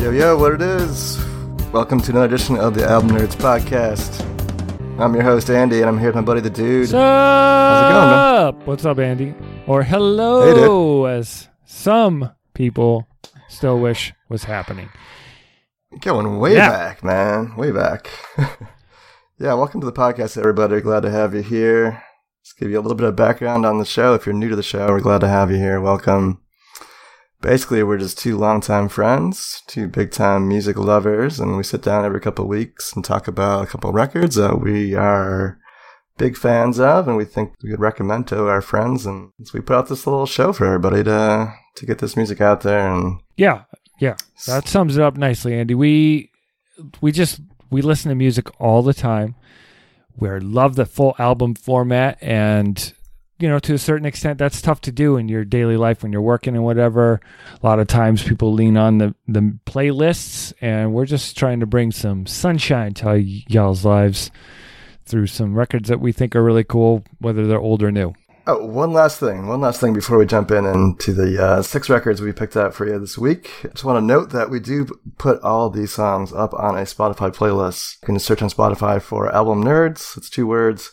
Yo, 0.00 0.10
yo, 0.10 0.36
what 0.36 0.52
it 0.52 0.62
is? 0.62 1.18
Welcome 1.72 2.00
to 2.00 2.10
another 2.10 2.26
edition 2.34 2.56
of 2.56 2.74
the 2.74 2.84
Album 2.88 3.10
Nerds 3.10 3.34
Podcast. 3.36 4.20
I'm 4.98 5.14
your 5.14 5.22
host, 5.22 5.50
Andy, 5.50 5.80
and 5.80 5.88
I'm 5.88 5.98
here 5.98 6.08
with 6.08 6.14
my 6.16 6.22
buddy, 6.22 6.40
the 6.40 6.48
dude. 6.50 6.80
What's 6.80 6.92
How's 6.92 8.12
up? 8.12 8.66
What's 8.66 8.84
up, 8.86 8.98
Andy? 8.98 9.34
Or 9.66 9.82
hello, 9.82 11.04
as 11.04 11.48
some 11.66 12.30
people 12.54 13.06
still 13.48 13.78
wish 13.78 14.12
was 14.28 14.44
happening. 14.44 14.88
Going 16.00 16.38
way 16.38 16.54
Yeah. 16.54 16.70
back, 16.70 17.04
man. 17.04 17.54
Way 17.56 17.70
back. 17.70 18.10
yeah, 19.38 19.54
welcome 19.54 19.80
to 19.80 19.86
the 19.86 19.92
podcast, 19.92 20.38
everybody. 20.38 20.80
Glad 20.80 21.00
to 21.02 21.10
have 21.10 21.34
you 21.34 21.42
here. 21.42 22.02
Let's 22.42 22.52
give 22.54 22.70
you 22.70 22.78
a 22.78 22.82
little 22.82 22.96
bit 22.96 23.06
of 23.08 23.16
background 23.16 23.66
on 23.66 23.78
the 23.78 23.84
show. 23.84 24.14
If 24.14 24.24
you're 24.24 24.34
new 24.34 24.48
to 24.48 24.56
the 24.56 24.62
show, 24.62 24.88
we're 24.88 25.00
glad 25.00 25.20
to 25.20 25.28
have 25.28 25.50
you 25.50 25.58
here. 25.58 25.80
Welcome. 25.80 26.40
Basically, 27.40 27.82
we're 27.82 27.98
just 27.98 28.18
two 28.18 28.36
longtime 28.36 28.88
friends, 28.88 29.62
two 29.66 29.88
big 29.88 30.10
time 30.10 30.46
music 30.46 30.76
lovers, 30.76 31.40
and 31.40 31.56
we 31.56 31.62
sit 31.62 31.82
down 31.82 32.04
every 32.04 32.20
couple 32.20 32.44
of 32.44 32.50
weeks 32.50 32.92
and 32.92 33.04
talk 33.04 33.26
about 33.26 33.64
a 33.64 33.66
couple 33.66 33.88
of 33.88 33.96
records 33.96 34.36
that 34.36 34.60
we 34.60 34.94
are 34.94 35.58
big 36.18 36.36
fans 36.36 36.78
of 36.78 37.08
and 37.08 37.16
we 37.16 37.24
think 37.24 37.54
we 37.62 37.70
could 37.70 37.80
recommend 37.80 38.28
to 38.28 38.46
our 38.46 38.60
friends. 38.60 39.06
And 39.06 39.32
so 39.42 39.52
we 39.54 39.60
put 39.60 39.76
out 39.76 39.88
this 39.88 40.06
little 40.06 40.26
show 40.26 40.52
for 40.52 40.66
everybody 40.66 41.02
to, 41.04 41.54
to 41.76 41.86
get 41.86 41.98
this 41.98 42.14
music 42.14 42.42
out 42.42 42.60
there 42.60 42.92
and 42.92 43.20
Yeah, 43.36 43.62
yeah, 44.00 44.16
that 44.46 44.68
sums 44.68 44.98
it 44.98 45.02
up 45.02 45.16
nicely, 45.16 45.54
Andy. 45.54 45.74
We 45.74 46.30
we 47.00 47.12
just 47.12 47.40
we 47.70 47.82
listen 47.82 48.08
to 48.08 48.14
music 48.14 48.48
all 48.60 48.82
the 48.82 48.94
time. 48.94 49.34
We 50.16 50.28
love 50.40 50.74
the 50.74 50.86
full 50.86 51.14
album 51.18 51.54
format, 51.54 52.18
and 52.22 52.92
you 53.40 53.48
know, 53.48 53.58
to 53.60 53.74
a 53.74 53.78
certain 53.78 54.06
extent, 54.06 54.38
that's 54.38 54.60
tough 54.60 54.80
to 54.82 54.92
do 54.92 55.16
in 55.16 55.28
your 55.28 55.44
daily 55.44 55.76
life 55.76 56.02
when 56.02 56.12
you're 56.12 56.20
working 56.20 56.54
and 56.54 56.64
whatever. 56.64 57.20
A 57.62 57.66
lot 57.66 57.80
of 57.80 57.88
times, 57.88 58.22
people 58.22 58.52
lean 58.52 58.76
on 58.76 58.98
the 58.98 59.14
the 59.26 59.58
playlists, 59.66 60.52
and 60.60 60.92
we're 60.92 61.06
just 61.06 61.36
trying 61.36 61.60
to 61.60 61.66
bring 61.66 61.90
some 61.90 62.26
sunshine 62.26 62.94
to 62.94 63.18
y'all's 63.18 63.84
lives 63.84 64.30
through 65.06 65.26
some 65.26 65.54
records 65.54 65.88
that 65.88 66.00
we 66.00 66.12
think 66.12 66.36
are 66.36 66.44
really 66.44 66.64
cool, 66.64 67.02
whether 67.18 67.46
they're 67.46 67.58
old 67.58 67.82
or 67.82 67.90
new. 67.90 68.14
Oh, 68.46 68.64
one 68.64 68.92
last 68.92 69.20
thing. 69.20 69.46
One 69.46 69.60
last 69.60 69.80
thing 69.80 69.92
before 69.92 70.18
we 70.18 70.26
jump 70.26 70.50
in 70.50 70.64
into 70.64 71.12
the 71.12 71.42
uh, 71.42 71.62
six 71.62 71.90
records 71.90 72.20
we 72.20 72.32
picked 72.32 72.56
out 72.56 72.74
for 72.74 72.86
you 72.86 72.98
this 72.98 73.18
week. 73.18 73.50
Just 73.62 73.84
want 73.84 73.96
to 73.98 74.04
note 74.04 74.30
that 74.30 74.50
we 74.50 74.58
do 74.58 74.86
put 75.18 75.40
all 75.42 75.68
these 75.68 75.92
songs 75.92 76.32
up 76.32 76.54
on 76.54 76.76
a 76.76 76.82
Spotify 76.82 77.34
playlist. 77.34 77.96
You 78.02 78.06
can 78.06 78.18
search 78.18 78.42
on 78.42 78.50
Spotify 78.50 79.00
for 79.00 79.32
Album 79.34 79.62
Nerds. 79.62 80.16
It's 80.16 80.30
two 80.30 80.46
words. 80.46 80.92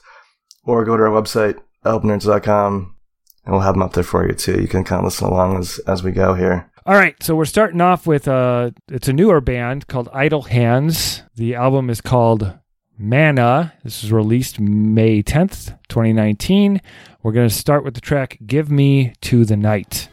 Or 0.66 0.84
go 0.84 0.98
to 0.98 1.04
our 1.04 1.10
website, 1.10 1.58
albumnerds.com, 1.86 2.96
and 3.46 3.54
we'll 3.54 3.62
have 3.62 3.76
them 3.76 3.82
up 3.84 3.94
there 3.94 4.04
for 4.04 4.28
you 4.28 4.34
too. 4.34 4.62
You 4.62 4.68
can 4.68 4.84
kind 4.84 5.00
of 5.00 5.06
listen 5.06 5.28
along 5.28 5.58
as, 5.58 5.80
as 5.88 6.04
we 6.04 6.12
go 6.12 6.34
here. 6.34 6.70
All 6.86 6.96
right, 6.96 7.22
so 7.22 7.36
we're 7.36 7.46
starting 7.46 7.82
off 7.82 8.08
with 8.08 8.28
uh 8.30 8.72
it's 8.88 9.10
a 9.10 9.14
newer 9.14 9.42
band 9.42 9.88
called 9.88 10.08
Idle 10.14 10.44
Hands. 10.44 11.24
The 11.36 11.56
album 11.56 11.90
is 11.90 12.00
called 12.00 12.58
Mana. 12.98 13.74
This 13.84 14.04
was 14.04 14.12
released 14.12 14.60
May 14.60 15.22
10th, 15.22 15.78
2019. 15.90 16.82
We're 17.24 17.32
going 17.34 17.50
to 17.50 17.54
start 17.54 17.84
with 17.84 17.94
the 17.94 18.02
track 18.02 18.38
Give 18.46 18.72
Me 18.72 19.14
to 19.22 19.44
the 19.44 19.58
Night. 19.58 20.08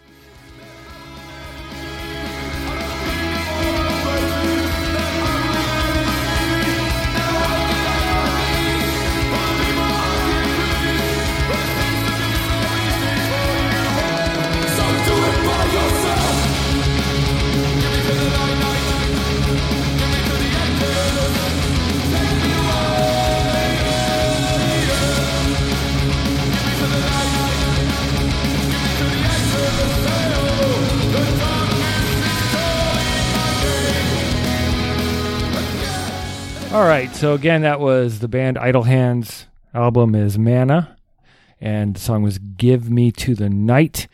All 36.85 36.91
right, 36.91 37.17
so 37.17 37.33
again 37.33 37.63
that 37.63 37.81
was 37.81 38.19
the 38.19 38.29
band 38.29 38.59
Idle 38.59 38.83
Hands. 38.83 39.47
Album 39.73 40.15
is 40.15 40.37
Mana 40.37 40.99
and 41.59 41.97
the 41.97 41.99
song 41.99 42.23
was 42.23 42.37
Give 42.37 42.91
Me 42.91 43.11
to 43.13 43.35
the 43.35 43.49
Night. 43.49 44.07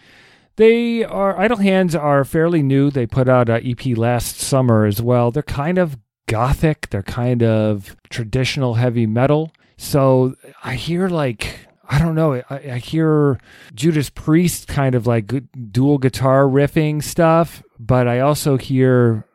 They 0.55 1.03
are 1.03 1.37
Idle 1.37 1.57
Hands 1.57 1.93
are 1.97 2.25
fairly 2.25 2.63
new. 2.63 2.93
They 2.93 3.07
put 3.07 3.29
out 3.29 3.49
a 3.49 3.61
EP 3.69 3.99
last 3.99 4.39
summer 4.39 4.85
as 4.85 5.03
well. 5.03 5.33
They're 5.33 5.43
kind 5.43 5.79
of 5.79 5.99
gothic. 6.29 6.91
They're 6.91 7.03
kind 7.03 7.43
of 7.43 7.97
traditional 8.09 8.75
heavy 8.75 9.05
metal. 9.05 9.51
So 9.77 10.37
I 10.63 10.77
hear 10.77 11.09
like 11.09 11.67
I 11.89 11.99
don't 11.99 12.15
know. 12.15 12.35
I, 12.35 12.45
I 12.75 12.79
hear 12.79 13.41
Judas 13.75 14.11
Priest 14.11 14.69
kind 14.69 14.95
of 14.95 15.09
like 15.09 15.33
dual 15.73 15.99
guitar 15.99 16.45
riffing 16.45 17.03
stuff, 17.03 17.65
but 17.81 18.07
I 18.07 18.21
also 18.21 18.57
hear 18.57 19.27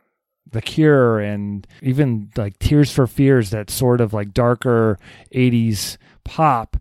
The 0.55 0.61
Cure 0.61 1.19
and 1.19 1.67
even 1.81 2.31
like 2.37 2.57
Tears 2.59 2.91
for 2.91 3.07
Fears, 3.07 3.49
that 3.49 3.69
sort 3.69 3.99
of 3.99 4.13
like 4.13 4.33
darker 4.33 4.97
'80s 5.33 5.97
pop. 6.23 6.77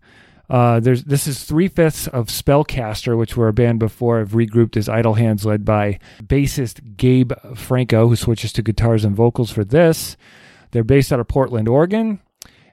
Uh, 0.49 0.79
there's 0.79 1.03
this 1.03 1.27
is 1.27 1.43
three 1.43 1.67
fifths 1.67 2.07
of 2.07 2.27
Spellcaster, 2.27 3.17
which 3.17 3.35
were 3.35 3.49
a 3.49 3.53
band 3.53 3.79
before. 3.79 4.19
Have 4.19 4.31
regrouped 4.31 4.77
as 4.77 4.87
Idle 4.87 5.15
Hands, 5.15 5.43
led 5.45 5.65
by 5.65 5.99
bassist 6.23 6.95
Gabe 6.95 7.33
Franco, 7.55 8.07
who 8.07 8.15
switches 8.15 8.53
to 8.53 8.61
guitars 8.61 9.03
and 9.03 9.15
vocals 9.15 9.51
for 9.51 9.65
this. 9.65 10.15
They're 10.71 10.83
based 10.83 11.11
out 11.11 11.19
of 11.19 11.27
Portland, 11.27 11.67
Oregon, 11.67 12.21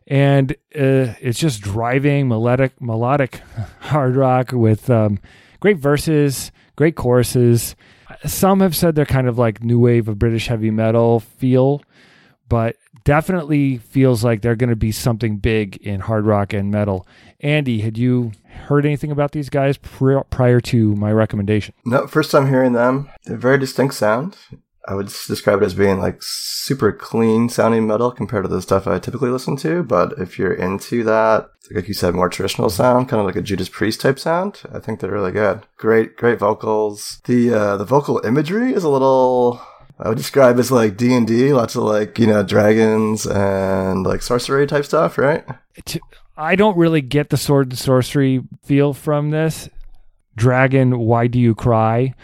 and 0.07 0.53
uh, 0.75 1.19
it's 1.21 1.39
just 1.39 1.63
driving 1.63 2.29
melodic, 2.29 2.81
melodic 2.81 3.41
hard 3.81 4.15
rock 4.15 4.53
with 4.53 4.89
um, 4.89 5.19
great 5.59 5.79
verses, 5.79 6.53
great 6.77 6.95
choruses. 6.95 7.75
Some 8.25 8.61
have 8.61 8.77
said 8.77 8.95
they're 8.95 9.05
kind 9.05 9.29
of 9.29 9.39
like 9.39 9.63
new 9.63 9.79
wave 9.79 10.09
of 10.09 10.19
British 10.19 10.47
heavy 10.47 10.71
metal 10.71 11.21
feel, 11.21 11.83
but 12.49 12.77
definitely 13.05 13.79
feels 13.79 14.23
like 14.23 14.43
they're 14.43 14.57
going 14.57 14.71
to 14.71 14.77
be 14.77 14.93
something 14.93 15.39
big 15.39 15.77
in 15.79 16.01
hard 16.01 16.25
rock 16.25 16.53
and 16.53 16.71
metal. 16.71 17.07
Andy, 17.41 17.81
had 17.81 17.99
you 17.99 18.33
heard 18.67 18.87
anything 18.87 19.11
about 19.11 19.33
these 19.33 19.49
guys 19.51 19.77
pri- 19.77 20.23
prior 20.31 20.61
to 20.61 20.95
my 20.95 21.11
recommendation? 21.11 21.75
No, 21.85 22.07
first 22.07 22.31
time 22.31 22.49
hearing 22.49 22.73
them. 22.73 23.11
They're 23.25 23.37
very 23.37 23.59
distinct 23.59 23.95
sound. 23.95 24.37
I 24.89 24.95
would 24.95 25.07
describe 25.07 25.63
it 25.63 25.67
as 25.67 25.75
being 25.75 26.01
like 26.01 26.19
super 26.21 26.93
clean 26.93 27.49
sounding 27.49 27.87
metal 27.87 28.11
compared 28.11 28.45
to 28.45 28.49
the 28.49 28.61
stuff 28.61 28.87
I 28.87 28.99
typically 28.99 29.31
listen 29.31 29.57
to. 29.59 29.83
But 29.85 30.15
if 30.19 30.39
you're 30.39 30.53
into 30.53 31.05
that, 31.05 31.51
like 31.71 31.87
you 31.87 31.95
said, 31.95 32.15
more 32.15 32.29
traditional 32.29 32.69
sound, 32.69 33.09
kind 33.09 33.21
of 33.21 33.27
like 33.27 33.37
a 33.37 33.43
Judas 33.43 33.69
Priest 33.69 34.01
type 34.01 34.19
sound, 34.19 34.63
I 34.73 34.81
think 34.81 35.01
they're 35.01 35.13
really 35.13 35.31
good. 35.31 35.63
Great, 35.77 36.17
great 36.17 36.39
vocals. 36.39 37.21
The 37.27 37.55
uh, 37.55 37.77
the 37.77 37.85
vocal 37.85 38.21
imagery 38.25 38.73
is 38.73 38.85
a 38.85 38.89
little. 38.89 39.61
I 40.01 40.09
would 40.09 40.19
describe 40.19 40.59
as 40.59 40.73
like 40.73 40.97
D 40.97 41.15
and 41.15 41.27
D, 41.27 41.53
lots 41.53 41.77
of 41.77 41.85
like 41.85 42.19
you 42.19 42.27
know 42.27 42.43
dragons 42.43 43.25
and 43.25 44.05
like 44.05 44.23
sorcery 44.23 44.67
type 44.67 44.85
stuff, 44.85 45.17
right? 45.17 45.45
I 46.37 46.57
don't 46.57 46.77
really 46.77 47.03
get 47.03 47.31
the 47.31 47.37
sword 47.37 47.71
and 47.71 47.79
sorcery 47.79 48.43
feel 48.65 48.95
from 48.95 49.31
this. 49.31 49.69
Dragon, 50.35 50.99
why 50.99 51.29
do 51.29 51.39
you 51.39 51.55
cry? 51.55 52.15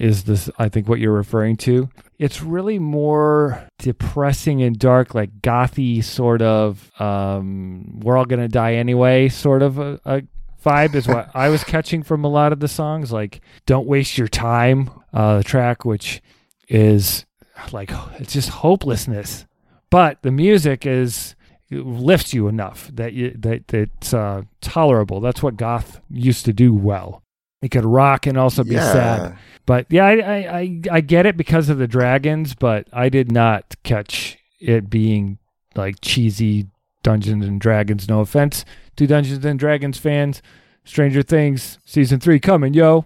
Is 0.00 0.24
this, 0.24 0.48
I 0.58 0.70
think, 0.70 0.88
what 0.88 0.98
you're 0.98 1.12
referring 1.12 1.58
to? 1.58 1.90
It's 2.18 2.40
really 2.40 2.78
more 2.78 3.68
depressing 3.78 4.62
and 4.62 4.78
dark, 4.78 5.14
like 5.14 5.42
gothy 5.42 6.02
sort 6.02 6.40
of, 6.40 6.90
um, 6.98 8.00
we're 8.00 8.16
all 8.16 8.24
going 8.24 8.40
to 8.40 8.48
die 8.48 8.76
anyway 8.76 9.28
sort 9.28 9.60
of 9.60 9.78
a, 9.78 10.00
a 10.06 10.22
vibe 10.64 10.94
is 10.94 11.06
what 11.06 11.30
I 11.34 11.50
was 11.50 11.64
catching 11.74 12.02
from 12.02 12.24
a 12.24 12.28
lot 12.28 12.50
of 12.50 12.60
the 12.60 12.66
songs. 12.66 13.12
Like, 13.12 13.42
don't 13.66 13.86
waste 13.86 14.16
your 14.16 14.26
time, 14.26 14.88
uh, 15.12 15.36
the 15.36 15.44
track, 15.44 15.84
which 15.84 16.22
is 16.66 17.26
like, 17.70 17.90
it's 18.18 18.32
just 18.32 18.48
hopelessness. 18.48 19.44
But 19.90 20.22
the 20.22 20.30
music 20.30 20.86
is, 20.86 21.34
it 21.68 21.84
lifts 21.84 22.32
you 22.32 22.48
enough 22.48 22.90
that 22.94 23.12
you 23.12 23.32
that 23.38 23.72
it's 23.74 24.14
uh, 24.14 24.42
tolerable. 24.62 25.20
That's 25.20 25.42
what 25.42 25.58
goth 25.58 26.00
used 26.08 26.46
to 26.46 26.54
do 26.54 26.74
well. 26.74 27.22
It 27.62 27.70
could 27.70 27.84
rock 27.84 28.26
and 28.26 28.38
also 28.38 28.64
be 28.64 28.76
sad. 28.76 29.36
But 29.66 29.86
yeah, 29.90 30.06
I, 30.06 30.12
I 30.12 30.58
I 30.58 30.80
I 30.92 31.00
get 31.00 31.26
it 31.26 31.36
because 31.36 31.68
of 31.68 31.78
the 31.78 31.86
dragons, 31.86 32.54
but 32.54 32.88
I 32.92 33.08
did 33.08 33.30
not 33.30 33.76
catch 33.82 34.38
it 34.58 34.88
being 34.88 35.38
like 35.74 36.00
cheesy 36.00 36.68
Dungeons 37.02 37.44
and 37.44 37.60
Dragons. 37.60 38.08
No 38.08 38.20
offense 38.20 38.64
to 38.96 39.06
Dungeons 39.06 39.44
and 39.44 39.58
Dragons 39.58 39.98
fans. 39.98 40.42
Stranger 40.84 41.22
Things 41.22 41.78
season 41.84 42.18
three 42.20 42.40
coming, 42.40 42.72
yo. 42.72 43.04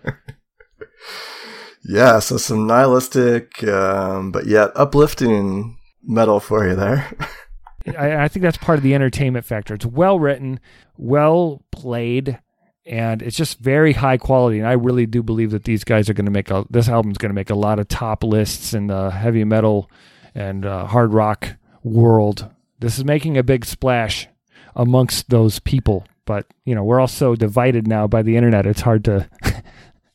Yeah, 1.90 2.20
so 2.20 2.38
some 2.38 2.68
nihilistic, 2.68 3.64
um, 3.64 4.32
but 4.32 4.46
yet 4.46 4.72
uplifting 4.76 5.78
metal 6.04 6.40
for 6.40 6.68
you 6.68 6.76
there. 6.76 7.12
I, 7.98 8.26
I 8.26 8.28
think 8.28 8.44
that's 8.44 8.58
part 8.58 8.78
of 8.78 8.84
the 8.84 8.94
entertainment 8.94 9.46
factor. 9.46 9.74
It's 9.74 9.86
well 9.86 10.20
written, 10.20 10.60
well 10.98 11.64
played, 11.72 12.40
and 12.90 13.22
it's 13.22 13.38
just 13.38 13.60
very 13.60 13.94
high 13.94 14.18
quality. 14.18 14.58
And 14.58 14.68
I 14.68 14.74
really 14.74 15.06
do 15.06 15.22
believe 15.22 15.52
that 15.52 15.64
these 15.64 15.84
guys 15.84 16.10
are 16.10 16.14
going 16.14 16.26
to 16.26 16.32
make 16.32 16.50
a 16.50 16.66
this 16.70 16.90
album's 16.90 17.20
going 17.20 17.30
to 17.30 17.36
make 17.36 17.52
a 17.52 17.56
lot 17.56 17.80
of 17.80 17.88
top 17.88 18.24
lists 18.24 18.74
in 18.74 18.88
the 18.88 19.12
heavy 19.12 19.44
metal 19.44 19.90
and 20.34 20.66
uh, 20.66 20.88
hard 20.88 21.14
rock 21.14 21.56
world. 21.84 22.50
This 22.80 22.98
is 22.98 23.06
making 23.06 23.38
a 23.38 23.44
big 23.44 23.64
splash 23.64 24.28
amongst 24.76 25.30
those 25.30 25.60
people. 25.60 26.06
But 26.26 26.48
you 26.66 26.74
know, 26.74 26.84
we're 26.84 27.00
all 27.00 27.08
so 27.08 27.36
divided 27.36 27.88
now 27.88 28.08
by 28.08 28.24
the 28.24 28.36
internet. 28.36 28.66
It's 28.66 28.82
hard 28.82 29.06
to 29.06 29.30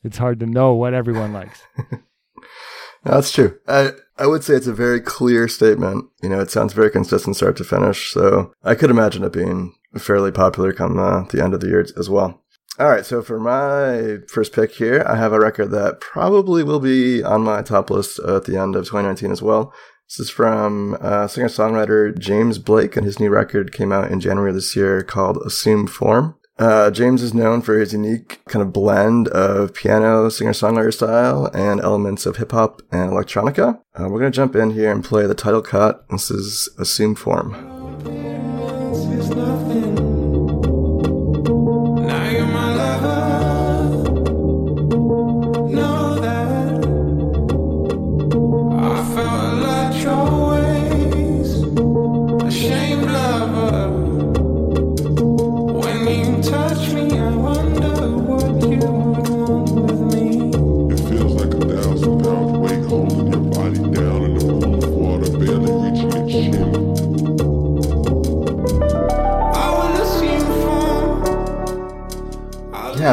it's 0.02 0.18
hard 0.18 0.40
to 0.40 0.46
know 0.46 0.74
what 0.74 0.94
everyone 0.94 1.32
likes. 1.32 1.62
That's 3.04 3.30
true. 3.30 3.56
I 3.68 3.92
I 4.18 4.26
would 4.26 4.42
say 4.42 4.54
it's 4.54 4.66
a 4.66 4.72
very 4.72 5.00
clear 5.00 5.46
statement. 5.46 6.06
You 6.22 6.28
know, 6.28 6.40
it 6.40 6.50
sounds 6.50 6.72
very 6.72 6.90
consistent 6.90 7.36
start 7.36 7.56
to 7.58 7.64
finish. 7.64 8.10
So 8.10 8.52
I 8.64 8.74
could 8.74 8.90
imagine 8.90 9.22
it 9.22 9.32
being 9.32 9.74
fairly 9.96 10.32
popular 10.32 10.72
come 10.72 10.98
uh, 10.98 11.24
the 11.30 11.42
end 11.42 11.54
of 11.54 11.60
the 11.60 11.68
year 11.68 11.86
as 11.96 12.10
well. 12.10 12.44
All 12.76 12.88
right, 12.88 13.06
so 13.06 13.22
for 13.22 13.38
my 13.38 14.18
first 14.26 14.52
pick 14.52 14.72
here, 14.72 15.04
I 15.06 15.14
have 15.14 15.32
a 15.32 15.38
record 15.38 15.70
that 15.70 16.00
probably 16.00 16.64
will 16.64 16.80
be 16.80 17.22
on 17.22 17.44
my 17.44 17.62
top 17.62 17.88
list 17.88 18.18
at 18.18 18.46
the 18.46 18.56
end 18.56 18.74
of 18.74 18.84
2019 18.84 19.30
as 19.30 19.40
well. 19.40 19.72
This 20.08 20.18
is 20.18 20.30
from 20.30 20.98
uh, 21.00 21.28
singer 21.28 21.46
songwriter 21.46 22.18
James 22.18 22.58
Blake, 22.58 22.96
and 22.96 23.06
his 23.06 23.20
new 23.20 23.30
record 23.30 23.72
came 23.72 23.92
out 23.92 24.10
in 24.10 24.18
January 24.18 24.52
this 24.52 24.74
year 24.74 25.04
called 25.04 25.38
Assume 25.46 25.86
Form. 25.86 26.36
Uh, 26.58 26.90
James 26.90 27.22
is 27.22 27.32
known 27.32 27.62
for 27.62 27.78
his 27.78 27.92
unique 27.92 28.40
kind 28.46 28.62
of 28.62 28.72
blend 28.72 29.28
of 29.28 29.72
piano 29.72 30.28
singer 30.28 30.52
songwriter 30.52 30.92
style 30.92 31.46
and 31.54 31.80
elements 31.80 32.26
of 32.26 32.36
hip 32.38 32.50
hop 32.50 32.82
and 32.90 33.12
electronica. 33.12 33.80
Uh, 33.94 34.08
we're 34.08 34.20
going 34.20 34.32
to 34.32 34.36
jump 34.36 34.56
in 34.56 34.70
here 34.70 34.90
and 34.90 35.04
play 35.04 35.26
the 35.28 35.34
title 35.34 35.62
cut. 35.62 36.04
This 36.10 36.28
is 36.28 36.68
Assume 36.76 37.14
Form. 37.14 37.83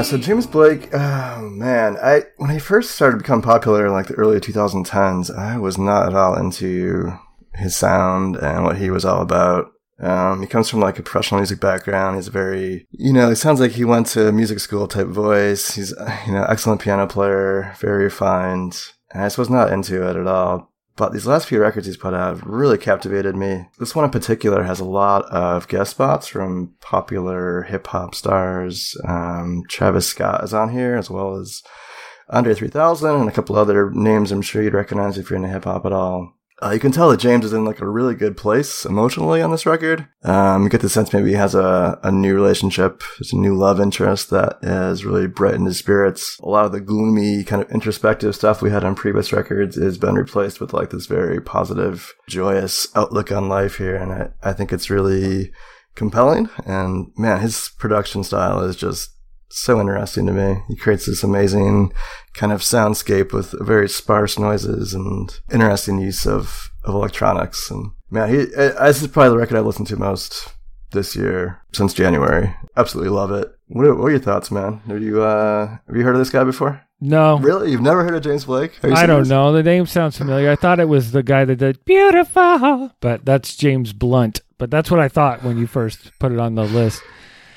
So 0.04 0.18
James 0.18 0.48
Blake, 0.48 0.90
oh 0.94 1.42
man, 1.42 1.96
I 2.02 2.24
when 2.38 2.50
he 2.50 2.60
first 2.60 2.92
started 2.92 3.18
to 3.18 3.24
become 3.24 3.42
popular 3.42 3.86
in 3.86 3.94
like 3.94 4.08
the 4.08 4.16
early 4.16 4.40
2010s, 4.40 5.34
I 5.34 5.58
was 5.58 5.78
not 5.78 6.08
at 6.08 6.16
all 6.16 6.36
into 6.36 7.18
his 7.54 7.76
sound 7.76 8.36
and 8.36 8.64
what 8.64 8.78
he 8.78 8.90
was 8.90 9.06
all 9.06 9.22
about. 9.22 9.72
Um, 10.00 10.42
he 10.42 10.48
comes 10.48 10.70
from 10.70 10.80
like 10.80 10.98
a 10.98 11.04
professional 11.04 11.40
music 11.40 11.60
background. 11.60 12.16
He's 12.16 12.30
very, 12.30 12.88
you 12.92 13.14
know, 13.14 13.30
it 13.30 13.36
sounds 13.36 13.60
like 13.60 13.72
he 13.72 13.86
went 13.86 14.08
to 14.08 14.32
music 14.32 14.60
school 14.60 14.88
type 14.88 15.08
voice. 15.08 15.76
He's, 15.76 15.94
you 16.26 16.34
know, 16.34 16.46
excellent 16.50 16.82
piano 16.82 17.06
player, 17.06 17.74
very 17.80 18.06
refined. 18.06 18.82
And 19.12 19.22
I 19.22 19.26
just 19.28 19.38
was 19.38 19.50
not 19.50 19.72
into 19.72 20.08
it 20.10 20.16
at 20.16 20.28
all. 20.28 20.71
But 20.96 21.14
these 21.14 21.26
last 21.26 21.48
few 21.48 21.62
records 21.62 21.88
he's 21.88 21.98
put 21.98 22.14
out 22.14 22.36
have 22.36 22.46
really 22.46 22.78
captivated 22.78 23.36
me. 23.36 23.68
This 23.80 23.96
one 23.96 24.06
in 24.06 24.12
particular 24.12 24.64
has 24.64 24.80
a 24.80 24.86
lot 24.86 25.26
of 25.26 25.68
guest 25.68 25.92
spots 25.92 26.28
from 26.28 26.74
popular 26.82 27.64
hip 27.64 27.88
hop 27.88 28.14
stars. 28.14 28.96
Um, 29.08 29.64
Travis 29.70 30.08
Scott 30.08 30.44
is 30.44 30.54
on 30.54 30.70
here, 30.70 30.96
as 30.96 31.10
well 31.10 31.36
as 31.36 31.64
Andre 32.30 32.54
3000 32.54 33.10
and 33.10 33.30
a 33.30 33.32
couple 33.32 33.56
other 33.56 33.90
names 33.92 34.32
I'm 34.32 34.42
sure 34.42 34.62
you'd 34.62 34.74
recognize 34.74 35.18
if 35.18 35.30
you're 35.30 35.38
into 35.38 35.50
hip 35.50 35.64
hop 35.64 35.86
at 35.86 35.94
all. 35.94 36.34
Uh, 36.64 36.70
you 36.70 36.80
can 36.80 36.92
tell 36.92 37.10
that 37.10 37.20
James 37.20 37.44
is 37.44 37.54
in 37.54 37.66
like 37.66 37.82
a 37.82 37.90
really 37.90 38.14
good 38.14 38.38
place 38.38 38.86
emotionally 38.86 39.42
on 39.42 39.50
this 39.50 39.66
record. 39.66 40.08
Um, 40.24 40.64
you 40.64 40.70
get 40.70 40.82
the 40.82 40.90
sense 40.90 41.12
maybe 41.12 41.30
he 41.30 41.36
has 41.36 41.56
a, 41.56 42.00
a 42.04 42.12
new 42.12 42.36
relationship, 42.36 43.02
it's 43.20 43.34
a 43.34 43.38
new 43.38 43.56
love 43.56 43.80
interest 43.80 44.30
that 44.30 44.60
has 44.64 45.04
really 45.04 45.28
brightened 45.28 45.66
his 45.66 45.80
spirits. 45.80 46.38
A 46.44 46.48
lot 46.48 46.66
of 46.66 46.72
the 46.72 46.80
gloomy 46.80 47.44
kind 47.44 47.64
of 47.64 47.72
introspective 47.72 48.36
stuff 48.36 48.62
we 48.62 48.70
had 48.70 48.84
on 48.84 48.94
previous 48.94 49.34
records 49.34 49.76
has 49.76 49.98
been 49.98 50.16
replaced 50.16 50.62
with 50.62 50.72
like 50.72 50.92
this 50.92 51.08
very 51.08 51.42
positive, 51.42 52.14
joyous 52.30 52.88
outlook 52.96 53.32
on 53.32 53.50
life 53.50 53.78
here. 53.78 53.96
And 53.96 54.12
I, 54.12 54.30
I 54.44 54.54
think 54.54 54.72
it's 54.72 54.92
really 54.92 55.52
compelling. 55.96 56.50
And 56.66 57.12
man, 57.18 57.42
his 57.42 57.72
production 57.80 58.24
style 58.24 58.62
is 58.62 58.76
just 58.76 59.16
so 59.52 59.80
interesting 59.80 60.26
to 60.28 60.34
me. 60.34 60.62
He 60.68 60.76
creates 60.76 61.06
this 61.06 61.24
amazing 61.24 61.94
kind 62.34 62.52
of 62.52 62.62
soundscape 62.62 63.34
with 63.34 63.54
very 63.60 63.90
sparse 63.90 64.40
noises 64.40 64.94
and 64.94 65.40
interesting 65.52 66.00
use 66.00 66.26
of, 66.26 66.70
of 66.84 66.96
electronics. 66.96 67.70
And 67.70 67.92
man, 68.10 68.30
he, 68.30 68.46
this 68.46 69.02
is 69.02 69.08
probably 69.08 69.30
the 69.30 69.38
record 69.38 69.58
I've 69.58 69.66
listened 69.66 69.88
to 69.88 69.98
most 69.98 70.54
this 70.92 71.16
year 71.16 71.62
since 71.74 71.94
January. 71.94 72.56
Absolutely 72.78 73.12
love 73.12 73.32
it. 73.32 73.52
What 73.68 73.86
are, 73.86 73.96
what 73.96 74.06
are 74.06 74.12
your 74.12 74.20
thoughts, 74.20 74.52
man? 74.52 74.82
Have 74.88 75.02
you, 75.02 75.22
uh, 75.22 75.78
have 75.88 75.96
you 75.96 76.04
heard 76.04 76.16
of 76.16 76.20
this 76.20 76.30
guy 76.30 76.44
before? 76.44 76.82
No. 77.00 77.40
Really? 77.40 77.72
You've 77.72 77.82
never 77.82 78.04
heard 78.04 78.14
of 78.14 78.22
James 78.22 78.46
Blake? 78.46 78.74
I 78.84 79.08
don't 79.08 79.28
know. 79.28 79.52
The 79.52 79.64
name 79.64 79.88
sounds 79.88 80.18
familiar. 80.18 80.52
I 80.52 80.56
thought 80.56 80.80
it 80.80 80.88
was 80.88 81.12
the 81.12 81.24
guy 81.24 81.46
that 81.46 81.56
did 81.56 81.84
Beautiful, 81.84 82.92
but 83.00 83.26
that's 83.26 83.56
James 83.56 83.92
Blunt. 83.92 84.42
But 84.60 84.70
that's 84.70 84.92
what 84.92 85.00
I 85.00 85.08
thought 85.08 85.44
when 85.44 85.58
you 85.58 85.66
first 85.66 86.12
put 86.20 86.32
it 86.32 86.40
on 86.40 86.54
the 86.54 86.64
list. 86.64 87.02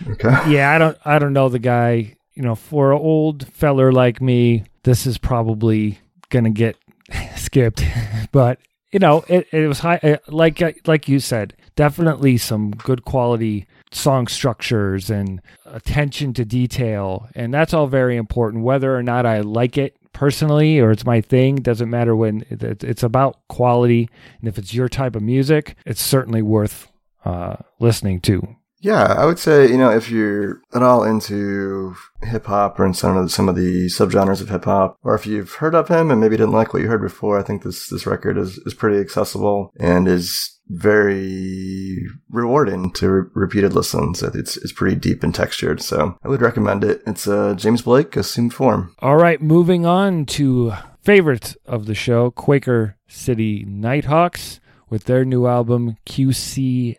Okay. 0.09 0.53
Yeah, 0.53 0.73
I 0.73 0.79
don't 0.79 0.99
I 1.05 1.19
don't 1.19 1.33
know 1.33 1.49
the 1.49 1.59
guy. 1.59 2.17
You 2.35 2.43
know, 2.43 2.55
for 2.57 2.93
an 2.93 2.99
old 2.99 3.47
feller 3.49 3.93
like 3.93 4.21
me, 4.21 4.65
this 4.83 5.07
is 5.07 5.19
probably 5.19 5.99
gonna 6.31 6.51
get 6.51 6.77
skipped. 7.37 7.85
but 8.33 8.59
you 8.93 8.99
know, 9.01 9.25
it, 9.29 9.49
it 9.53 9.67
was 9.67 9.81
high. 9.81 10.19
Like 10.29 10.63
uh, 10.63 10.73
like 10.87 11.09
you 11.09 11.21
said, 11.21 11.55
definitely 11.77 12.37
some 12.39 12.71
good 12.71 13.05
quality 13.05 13.67
song 13.91 14.27
structures 14.27 15.11
and 15.11 15.41
attention 15.65 16.33
to 16.35 16.45
detail, 16.45 17.29
and 17.35 17.53
that's 17.53 17.75
all 17.75 17.87
very 17.87 18.17
important. 18.17 18.65
Whether 18.65 18.97
or 18.97 19.03
not 19.03 19.27
I 19.27 19.41
like 19.41 19.77
it 19.79 19.97
personally 20.13 20.79
or 20.79 20.91
it's 20.93 21.05
my 21.05 21.21
thing 21.21 21.57
doesn't 21.57 21.91
matter. 21.91 22.17
When 22.17 22.45
it's 22.51 23.03
about 23.03 23.47
quality, 23.49 24.09
and 24.39 24.49
if 24.49 24.59
it's 24.59 24.73
your 24.73 24.89
type 24.89 25.17
of 25.17 25.23
music, 25.23 25.77
it's 25.85 26.03
certainly 26.03 26.43
worth 26.43 26.91
uh, 27.25 27.57
listening 27.81 28.21
to. 28.23 28.57
Yeah, 28.85 29.05
I 29.05 29.25
would 29.25 29.39
say, 29.39 29.67
you 29.67 29.79
know, 29.79 29.91
if 29.91 30.11
you're 30.11 30.61
at 30.75 30.83
all 30.83 31.05
into 31.05 31.97
hip 32.23 32.45
hop 32.45 32.79
or 32.79 32.85
in 32.85 32.93
some 32.93 33.17
of 33.17 33.25
the, 33.25 33.31
some 33.31 33.49
of 33.49 33.57
the 33.57 33.87
subgenres 33.87 34.43
of 34.43 34.51
hip 34.51 34.67
hop, 34.67 34.99
or 35.03 35.15
if 35.15 35.27
you've 35.27 35.55
heard 35.55 35.75
of 35.75 35.89
him 35.89 36.11
and 36.11 36.21
maybe 36.21 36.37
didn't 36.37 36.53
like 36.53 36.75
what 36.75 36.83
you 36.83 36.89
heard 36.89 37.01
before, 37.01 37.39
I 37.39 37.43
think 37.43 37.63
this, 37.63 37.89
this 37.89 38.07
record 38.07 38.37
is, 38.37 38.59
is 38.59 38.75
pretty 38.75 38.99
accessible 39.01 39.73
and 39.81 40.07
is 40.07 40.61
very 40.69 42.07
rewarding 42.29 42.91
to 42.93 43.09
re- 43.09 43.31
repeated 43.33 43.73
listens. 43.73 44.23
It's, 44.23 44.59
it's 44.59 44.73
pretty 44.73 44.97
deep 44.97 45.23
and 45.23 45.35
textured. 45.35 45.81
So 45.81 46.19
I 46.23 46.29
would 46.29 46.43
recommend 46.43 46.85
it. 46.85 47.03
It's, 47.07 47.27
uh, 47.27 47.55
James 47.55 47.81
Blake, 47.81 48.15
Assumed 48.17 48.53
Form. 48.53 48.95
All 48.99 49.17
right. 49.17 49.41
Moving 49.41 49.87
on 49.87 50.27
to 50.27 50.75
favorite 51.01 51.57
of 51.65 51.87
the 51.87 51.95
show, 51.95 52.31
Quaker 52.31 52.99
City 53.09 53.65
Nighthawks 53.67 54.61
with 54.91 55.05
their 55.05 55.25
new 55.25 55.47
album, 55.47 55.97
QCNH. 56.05 56.99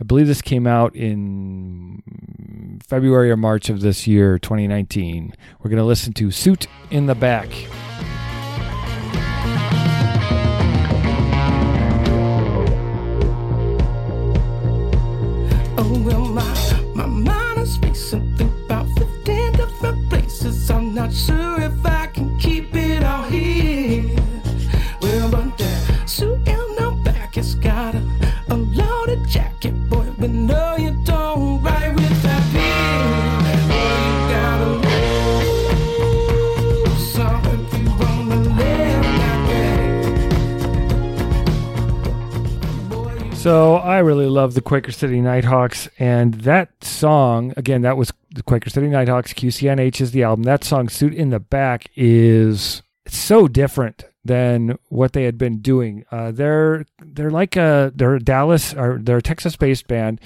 I 0.00 0.02
believe 0.02 0.26
this 0.26 0.42
came 0.42 0.66
out 0.66 0.96
in 0.96 2.02
February 2.84 3.30
or 3.30 3.36
March 3.36 3.70
of 3.70 3.80
this 3.80 4.08
year, 4.08 4.40
2019. 4.40 5.32
We're 5.60 5.70
going 5.70 5.78
to 5.78 5.84
listen 5.84 6.12
to 6.14 6.32
Suit 6.32 6.66
in 6.90 7.06
the 7.06 7.14
Back. 7.14 7.48
Oh, 15.78 16.02
well, 16.04 16.26
my, 16.26 16.82
my 16.96 17.06
mind 17.06 17.58
is 17.60 17.78
racing 17.78 18.34
about 18.40 18.88
15 18.98 19.52
different 19.52 20.10
places. 20.10 20.70
I'm 20.72 20.92
not 20.92 21.12
sure 21.12 21.60
if 21.60 21.86
I 21.86 22.03
So 43.44 43.74
I 43.74 43.98
really 43.98 44.24
love 44.24 44.54
the 44.54 44.62
Quaker 44.62 44.90
City 44.90 45.20
Nighthawks, 45.20 45.86
and 45.98 46.32
that 46.32 46.82
song 46.82 47.52
again, 47.58 47.82
that 47.82 47.98
was 47.98 48.10
the 48.34 48.42
Quaker 48.42 48.70
City 48.70 48.86
Nighthawks. 48.86 49.34
QCNH 49.34 50.00
is 50.00 50.12
the 50.12 50.22
album. 50.22 50.44
That 50.44 50.64
song, 50.64 50.88
"Suit 50.88 51.12
in 51.12 51.28
the 51.28 51.40
Back," 51.40 51.90
is 51.94 52.82
so 53.06 53.46
different 53.46 54.06
than 54.24 54.78
what 54.88 55.12
they 55.12 55.24
had 55.24 55.36
been 55.36 55.58
doing. 55.58 56.06
Uh, 56.10 56.30
they're 56.30 56.86
they're 57.04 57.30
like 57.30 57.54
a 57.54 57.92
they're 57.94 58.14
a 58.14 58.18
Dallas 58.18 58.72
or 58.72 58.98
they're 58.98 59.18
a 59.18 59.22
Texas 59.22 59.56
based 59.56 59.88
band, 59.88 60.22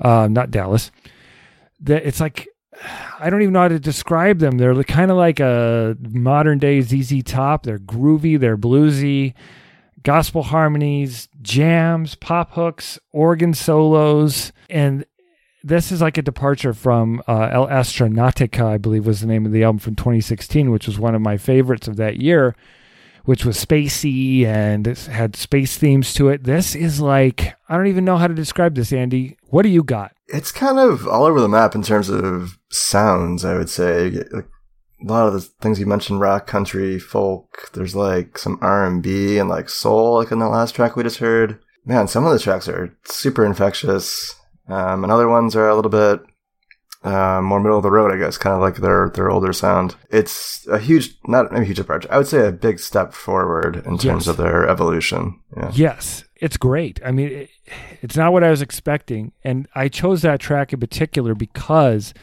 uh, 0.00 0.28
not 0.30 0.52
Dallas. 0.52 0.92
that 1.80 2.06
it's 2.06 2.20
like 2.20 2.46
I 3.18 3.28
don't 3.28 3.42
even 3.42 3.54
know 3.54 3.62
how 3.62 3.68
to 3.70 3.80
describe 3.80 4.38
them. 4.38 4.58
They're 4.58 4.84
kind 4.84 5.10
of 5.10 5.16
like 5.16 5.40
a 5.40 5.96
modern 6.00 6.60
day 6.60 6.80
ZZ 6.80 7.24
Top. 7.24 7.64
They're 7.64 7.80
groovy, 7.80 8.38
they're 8.38 8.56
bluesy, 8.56 9.34
gospel 10.02 10.42
harmonies, 10.42 11.28
jams, 11.40 12.14
pop 12.14 12.52
hooks, 12.52 12.98
organ 13.12 13.54
solos, 13.54 14.52
and 14.68 15.04
this 15.64 15.92
is 15.92 16.00
like 16.00 16.18
a 16.18 16.22
departure 16.22 16.74
from 16.74 17.22
uh, 17.28 17.48
El 17.52 17.68
Astronauta, 17.68 18.64
I 18.64 18.78
believe 18.78 19.06
was 19.06 19.20
the 19.20 19.26
name 19.26 19.46
of 19.46 19.52
the 19.52 19.62
album 19.62 19.78
from 19.78 19.94
2016, 19.94 20.70
which 20.70 20.86
was 20.86 20.98
one 20.98 21.14
of 21.14 21.22
my 21.22 21.36
favorites 21.36 21.86
of 21.86 21.96
that 21.96 22.16
year, 22.16 22.56
which 23.24 23.44
was 23.44 23.64
spacey 23.64 24.44
and 24.44 24.86
had 24.86 25.36
space 25.36 25.78
themes 25.78 26.14
to 26.14 26.28
it. 26.28 26.44
This 26.44 26.74
is 26.74 27.00
like, 27.00 27.54
I 27.68 27.76
don't 27.76 27.86
even 27.86 28.04
know 28.04 28.16
how 28.16 28.26
to 28.26 28.34
describe 28.34 28.74
this, 28.74 28.92
Andy. 28.92 29.36
What 29.44 29.62
do 29.62 29.68
you 29.68 29.84
got? 29.84 30.12
It's 30.26 30.50
kind 30.50 30.78
of 30.78 31.06
all 31.06 31.24
over 31.24 31.40
the 31.40 31.48
map 31.48 31.74
in 31.74 31.82
terms 31.82 32.08
of 32.08 32.58
sounds, 32.70 33.44
I 33.44 33.54
would 33.56 33.70
say. 33.70 34.24
A 35.02 35.06
lot 35.12 35.26
of 35.26 35.32
the 35.34 35.40
things 35.40 35.80
you 35.80 35.86
mentioned, 35.86 36.20
rock, 36.20 36.46
country, 36.46 36.98
folk. 36.98 37.70
There's 37.72 37.94
like 37.96 38.38
some 38.38 38.58
R 38.62 38.86
and 38.86 39.02
B 39.02 39.38
and 39.38 39.48
like 39.48 39.68
soul, 39.68 40.16
like 40.18 40.30
in 40.30 40.38
the 40.38 40.48
last 40.48 40.74
track 40.74 40.94
we 40.96 41.02
just 41.02 41.18
heard. 41.18 41.58
Man, 41.84 42.06
some 42.06 42.24
of 42.24 42.32
the 42.32 42.38
tracks 42.38 42.68
are 42.68 42.96
super 43.04 43.44
infectious. 43.44 44.36
Um, 44.68 45.02
and 45.02 45.12
other 45.12 45.28
ones 45.28 45.56
are 45.56 45.68
a 45.68 45.74
little 45.74 45.90
bit 45.90 46.20
uh, 47.02 47.40
more 47.42 47.58
middle 47.58 47.78
of 47.78 47.82
the 47.82 47.90
road, 47.90 48.12
I 48.12 48.16
guess, 48.16 48.38
kind 48.38 48.54
of 48.54 48.60
like 48.60 48.76
their 48.76 49.10
their 49.12 49.28
older 49.28 49.52
sound. 49.52 49.96
It's 50.08 50.64
a 50.68 50.78
huge, 50.78 51.16
not 51.26 51.52
a 51.56 51.64
huge 51.64 51.78
departure. 51.78 52.08
I 52.12 52.18
would 52.18 52.28
say 52.28 52.46
a 52.46 52.52
big 52.52 52.78
step 52.78 53.12
forward 53.12 53.76
in 53.84 53.98
terms 53.98 54.04
Yes. 54.04 54.26
of 54.28 54.36
their 54.36 54.68
evolution. 54.68 55.40
Yeah. 55.56 55.70
Yes, 55.74 56.22
it's 56.36 56.56
great. 56.56 57.00
I 57.04 57.10
mean, 57.10 57.28
it, 57.28 57.50
it's 58.02 58.16
not 58.16 58.32
what 58.32 58.44
I 58.44 58.50
was 58.50 58.62
expecting, 58.62 59.32
and 59.42 59.66
I 59.74 59.88
chose 59.88 60.22
that 60.22 60.38
track 60.38 60.72
in 60.72 60.78
particular 60.78 61.34
because 61.34 62.14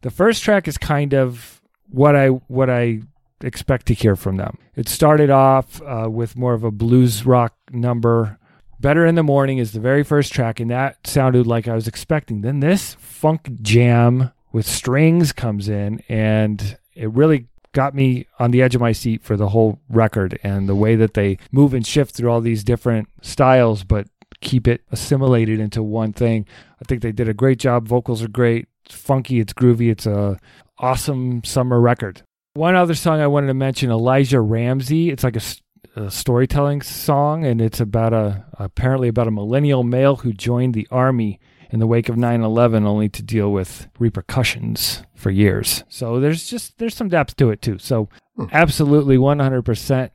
the 0.00 0.10
first 0.10 0.42
track 0.42 0.66
is 0.66 0.78
kind 0.78 1.12
of 1.12 1.60
what 1.92 2.16
I 2.16 2.28
what 2.28 2.70
I 2.70 3.02
expect 3.42 3.86
to 3.86 3.94
hear 3.94 4.16
from 4.16 4.36
them. 4.36 4.58
It 4.74 4.88
started 4.88 5.30
off 5.30 5.80
uh, 5.82 6.08
with 6.10 6.36
more 6.36 6.54
of 6.54 6.64
a 6.64 6.70
blues 6.70 7.24
rock 7.26 7.54
number. 7.70 8.38
Better 8.80 9.06
in 9.06 9.14
the 9.14 9.22
Morning 9.22 9.58
is 9.58 9.72
the 9.72 9.80
very 9.80 10.02
first 10.02 10.32
track, 10.32 10.58
and 10.58 10.70
that 10.70 11.06
sounded 11.06 11.46
like 11.46 11.68
I 11.68 11.74
was 11.74 11.86
expecting. 11.86 12.40
Then 12.40 12.60
this 12.60 12.94
funk 12.98 13.62
jam 13.62 14.32
with 14.52 14.66
strings 14.66 15.32
comes 15.32 15.68
in, 15.68 16.02
and 16.08 16.76
it 16.94 17.10
really 17.10 17.46
got 17.72 17.94
me 17.94 18.26
on 18.38 18.50
the 18.50 18.60
edge 18.60 18.74
of 18.74 18.80
my 18.80 18.92
seat 18.92 19.22
for 19.22 19.36
the 19.36 19.48
whole 19.48 19.80
record 19.88 20.38
and 20.42 20.68
the 20.68 20.74
way 20.74 20.94
that 20.96 21.14
they 21.14 21.38
move 21.50 21.74
and 21.74 21.86
shift 21.86 22.14
through 22.14 22.30
all 22.30 22.40
these 22.40 22.64
different 22.64 23.08
styles, 23.22 23.84
but 23.84 24.08
keep 24.40 24.66
it 24.68 24.82
assimilated 24.90 25.58
into 25.60 25.82
one 25.82 26.12
thing. 26.12 26.46
I 26.80 26.84
think 26.84 27.00
they 27.02 27.12
did 27.12 27.28
a 27.28 27.34
great 27.34 27.58
job. 27.58 27.86
Vocals 27.86 28.22
are 28.22 28.28
great. 28.28 28.66
Funky. 28.92 29.40
It's 29.40 29.52
groovy. 29.52 29.90
It's 29.90 30.06
a 30.06 30.38
awesome 30.78 31.44
summer 31.44 31.80
record. 31.80 32.22
One 32.54 32.74
other 32.74 32.94
song 32.94 33.20
I 33.20 33.26
wanted 33.26 33.46
to 33.46 33.54
mention, 33.54 33.90
Elijah 33.90 34.40
Ramsey. 34.40 35.10
It's 35.10 35.24
like 35.24 35.36
a 35.36 36.10
storytelling 36.10 36.82
song, 36.82 37.44
and 37.44 37.60
it's 37.60 37.80
about 37.80 38.12
a 38.12 38.44
apparently 38.58 39.08
about 39.08 39.28
a 39.28 39.30
millennial 39.30 39.82
male 39.82 40.16
who 40.16 40.32
joined 40.32 40.74
the 40.74 40.88
army 40.90 41.40
in 41.70 41.78
the 41.80 41.86
wake 41.86 42.08
of 42.08 42.16
9/11, 42.16 42.84
only 42.84 43.08
to 43.08 43.22
deal 43.22 43.50
with 43.50 43.88
repercussions 43.98 45.02
for 45.14 45.30
years. 45.30 45.84
So 45.88 46.20
there's 46.20 46.46
just 46.46 46.78
there's 46.78 46.94
some 46.94 47.08
depth 47.08 47.36
to 47.36 47.50
it 47.50 47.62
too. 47.62 47.78
So 47.78 48.08
hmm. 48.36 48.46
absolutely 48.52 49.16
100% 49.16 50.10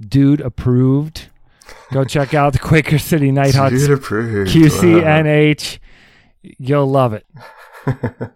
dude 0.00 0.40
approved. 0.40 1.28
Go 1.92 2.04
check 2.04 2.34
out 2.34 2.52
the 2.52 2.58
Quaker 2.58 2.98
City 2.98 3.30
Nighthawks 3.30 3.86
Dude 3.86 3.90
approved. 3.90 4.50
QCNH. 4.50 5.78
You'll 6.42 6.86
love 6.86 7.14
it. 7.14 7.26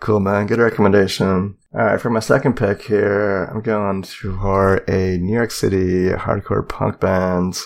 Cool, 0.00 0.20
man. 0.20 0.46
Good 0.46 0.60
recommendation. 0.60 1.56
All 1.74 1.84
right, 1.84 2.00
for 2.00 2.08
my 2.08 2.20
second 2.20 2.54
pick 2.56 2.82
here, 2.82 3.44
I'm 3.46 3.60
going 3.60 4.02
to 4.02 4.38
for 4.38 4.76
a 4.88 5.18
New 5.18 5.34
York 5.34 5.50
City 5.50 6.10
hardcore 6.10 6.66
punk 6.66 7.00
band 7.00 7.60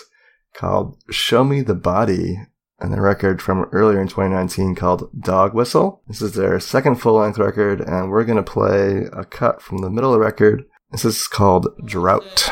called 0.55 0.97
Show 1.11 1.43
Me 1.43 1.61
the 1.61 1.75
Body, 1.75 2.39
and 2.79 2.91
the 2.91 3.01
record 3.01 3.39
from 3.39 3.65
earlier 3.71 4.01
in 4.01 4.07
2019 4.07 4.73
called 4.73 5.11
Dog 5.21 5.53
Whistle. 5.53 6.01
This 6.07 6.23
is 6.23 6.33
their 6.33 6.59
second 6.59 6.95
full 6.95 7.19
length 7.19 7.37
record, 7.37 7.81
and 7.81 8.09
we're 8.09 8.25
going 8.25 8.43
to 8.43 8.51
play 8.51 9.05
a 9.13 9.25
cut 9.25 9.61
from 9.61 9.77
the 9.79 9.91
middle 9.91 10.11
of 10.11 10.19
the 10.19 10.25
record. 10.25 10.65
This 10.91 11.05
is 11.05 11.27
called 11.27 11.67
Drought. 11.85 12.49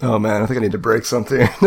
Oh 0.00 0.18
man, 0.18 0.42
I 0.42 0.46
think 0.46 0.58
I 0.58 0.62
need 0.62 0.72
to 0.72 0.78
break 0.78 1.04
something. 1.04 1.48
Doesn't 1.60 1.66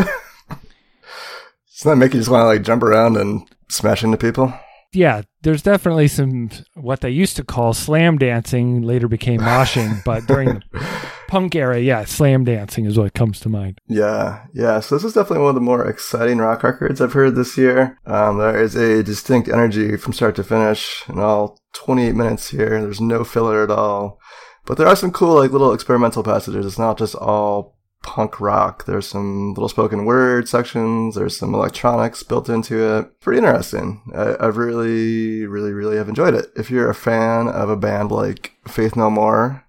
that 1.83 1.95
make 1.95 2.13
you 2.13 2.19
just 2.19 2.29
want 2.29 2.43
to 2.43 2.47
like 2.47 2.61
jump 2.61 2.83
around 2.83 3.17
and 3.17 3.47
smash 3.69 4.03
into 4.03 4.17
people? 4.17 4.53
Yeah, 4.93 5.21
there's 5.41 5.63
definitely 5.63 6.09
some 6.09 6.49
what 6.75 7.01
they 7.01 7.09
used 7.09 7.37
to 7.37 7.43
call 7.43 7.73
slam 7.73 8.17
dancing, 8.17 8.81
later 8.81 9.07
became 9.07 9.39
moshing, 9.39 10.03
but 10.05 10.27
during 10.27 10.61
the 10.71 10.85
punk 11.27 11.55
era, 11.55 11.79
yeah, 11.79 12.03
slam 12.03 12.43
dancing 12.43 12.85
is 12.85 12.97
what 12.97 13.13
comes 13.13 13.39
to 13.39 13.49
mind. 13.49 13.79
Yeah, 13.87 14.45
yeah. 14.53 14.81
So 14.81 14.95
this 14.95 15.05
is 15.05 15.13
definitely 15.13 15.43
one 15.43 15.49
of 15.49 15.55
the 15.55 15.61
more 15.61 15.87
exciting 15.87 16.39
rock 16.39 16.63
records 16.63 16.99
I've 16.99 17.13
heard 17.13 17.35
this 17.35 17.57
year. 17.57 17.97
Um, 18.05 18.37
there 18.37 18.61
is 18.61 18.75
a 18.75 19.01
distinct 19.01 19.47
energy 19.47 19.95
from 19.95 20.13
start 20.13 20.35
to 20.35 20.43
finish 20.43 21.03
in 21.07 21.19
all 21.19 21.59
28 21.73 22.13
minutes 22.13 22.49
here. 22.49 22.81
There's 22.81 23.01
no 23.01 23.23
filler 23.23 23.63
at 23.63 23.71
all, 23.71 24.19
but 24.65 24.77
there 24.77 24.87
are 24.87 24.95
some 24.95 25.11
cool 25.11 25.35
like 25.35 25.51
little 25.51 25.73
experimental 25.73 26.23
passages. 26.23 26.65
It's 26.65 26.79
not 26.79 26.97
just 26.97 27.15
all 27.15 27.77
punk 28.01 28.39
rock. 28.39 28.85
There's 28.85 29.07
some 29.07 29.53
little 29.53 29.69
spoken 29.69 30.05
word 30.05 30.47
sections. 30.47 31.15
There's 31.15 31.37
some 31.37 31.53
electronics 31.53 32.23
built 32.23 32.49
into 32.49 32.97
it. 32.97 33.19
Pretty 33.19 33.39
interesting. 33.39 34.01
I, 34.15 34.35
I've 34.39 34.57
really, 34.57 35.45
really, 35.45 35.71
really 35.71 35.97
have 35.97 36.09
enjoyed 36.09 36.33
it. 36.33 36.51
If 36.55 36.71
you're 36.71 36.89
a 36.89 36.95
fan 36.95 37.47
of 37.47 37.69
a 37.69 37.77
band 37.77 38.11
like 38.11 38.53
Faith 38.67 38.95
No 38.95 39.09
More, 39.09 39.63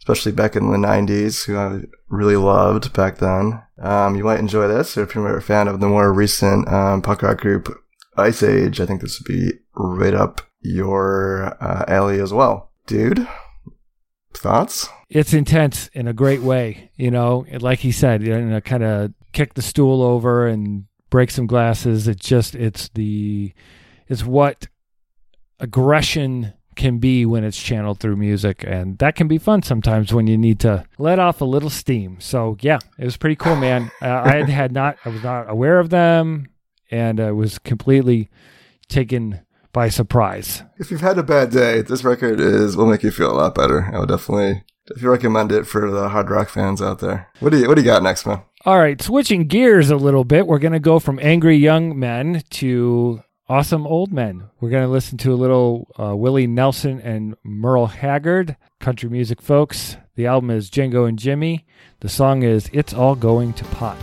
especially 0.00 0.32
back 0.32 0.56
in 0.56 0.70
the 0.70 0.78
90s, 0.78 1.44
who 1.44 1.56
I 1.56 1.82
really 2.08 2.36
loved 2.36 2.92
back 2.92 3.18
then. 3.18 3.62
Um, 3.80 4.16
you 4.16 4.24
might 4.24 4.40
enjoy 4.40 4.66
this, 4.66 4.96
or 4.96 5.02
if 5.02 5.14
you're 5.14 5.36
a 5.36 5.42
fan 5.42 5.68
of 5.68 5.80
the 5.80 5.88
more 5.88 6.12
recent 6.12 6.66
um, 6.68 7.02
punk 7.02 7.22
rock 7.22 7.38
group 7.38 7.68
Iceage, 8.16 8.80
I 8.80 8.86
think 8.86 9.00
this 9.00 9.20
would 9.20 9.32
be 9.32 9.52
right 9.74 10.14
up 10.14 10.40
your 10.60 11.56
uh, 11.60 11.84
alley 11.86 12.20
as 12.20 12.32
well. 12.32 12.72
Dude, 12.86 13.28
thoughts? 14.38 14.88
It's 15.08 15.32
intense 15.32 15.88
in 15.92 16.06
a 16.06 16.12
great 16.12 16.42
way, 16.42 16.90
you 16.96 17.10
know, 17.10 17.46
like 17.60 17.80
he 17.80 17.92
said, 17.92 18.22
you 18.22 18.38
know, 18.38 18.60
kind 18.60 18.84
of 18.84 19.12
kick 19.32 19.54
the 19.54 19.62
stool 19.62 20.02
over 20.02 20.46
and 20.46 20.84
break 21.10 21.30
some 21.30 21.46
glasses. 21.46 22.08
It's 22.08 22.26
just, 22.26 22.54
it's 22.54 22.88
the, 22.90 23.52
it's 24.06 24.24
what 24.24 24.68
aggression 25.60 26.54
can 26.76 26.98
be 26.98 27.26
when 27.26 27.42
it's 27.42 27.60
channeled 27.60 27.98
through 27.98 28.16
music 28.16 28.64
and 28.64 28.98
that 28.98 29.16
can 29.16 29.26
be 29.26 29.36
fun 29.36 29.60
sometimes 29.62 30.14
when 30.14 30.28
you 30.28 30.38
need 30.38 30.60
to 30.60 30.84
let 30.96 31.18
off 31.18 31.40
a 31.40 31.44
little 31.44 31.68
steam 31.68 32.16
so 32.20 32.56
yeah 32.60 32.78
it 32.96 33.04
was 33.04 33.16
pretty 33.16 33.34
cool 33.34 33.56
man 33.56 33.90
uh, 34.00 34.22
i 34.24 34.36
had, 34.36 34.48
had 34.48 34.72
not 34.72 34.96
i 35.04 35.08
was 35.08 35.20
not 35.24 35.50
aware 35.50 35.80
of 35.80 35.90
them 35.90 36.46
and 36.92 37.18
i 37.18 37.32
was 37.32 37.58
completely 37.58 38.30
taken 38.88 39.40
by 39.78 39.88
surprise 39.88 40.64
If 40.78 40.90
you've 40.90 41.08
had 41.08 41.18
a 41.18 41.22
bad 41.22 41.50
day, 41.50 41.82
this 41.82 42.02
record 42.02 42.40
is 42.40 42.76
will 42.76 42.90
make 42.92 43.04
you 43.04 43.12
feel 43.12 43.30
a 43.30 43.38
lot 43.42 43.54
better. 43.54 43.78
I 43.94 44.00
would 44.00 44.08
definitely 44.08 44.64
if 44.94 45.02
you 45.02 45.08
recommend 45.08 45.52
it 45.52 45.64
for 45.72 45.88
the 45.90 46.08
hard 46.08 46.30
rock 46.30 46.48
fans 46.48 46.80
out 46.82 46.98
there. 46.98 47.28
What 47.38 47.50
do 47.50 47.58
you 47.58 47.68
what 47.68 47.76
do 47.76 47.82
you 47.82 47.92
got 47.94 48.02
next, 48.02 48.26
man? 48.26 48.40
all 48.64 48.80
right 48.80 49.00
switching 49.00 49.46
gears 49.46 49.88
a 49.88 49.96
little 49.96 50.24
bit 50.24 50.48
we're 50.48 50.58
going 50.58 50.72
to 50.72 50.80
go 50.80 50.98
from 50.98 51.20
angry 51.22 51.56
young 51.56 51.96
men 51.96 52.42
to 52.50 53.22
awesome 53.48 53.86
old 53.86 54.12
men 54.12 54.34
we're 54.58 54.68
going 54.68 54.82
to 54.82 54.90
listen 54.98 55.16
to 55.16 55.32
a 55.32 55.38
little 55.44 55.86
uh, 55.96 56.14
willie 56.16 56.48
nelson 56.48 57.00
and 57.02 57.36
merle 57.44 57.86
haggard 57.86 58.56
country 58.80 59.08
music 59.08 59.40
folks 59.40 59.96
the 60.16 60.26
album 60.26 60.50
is 60.50 60.68
django 60.68 61.08
and 61.08 61.20
jimmie 61.20 61.64
the 62.00 62.08
song 62.08 62.42
is 62.42 62.68
it's 62.72 62.92
all 62.92 63.14
going 63.14 63.52
to 63.52 63.64
pot 63.66 63.96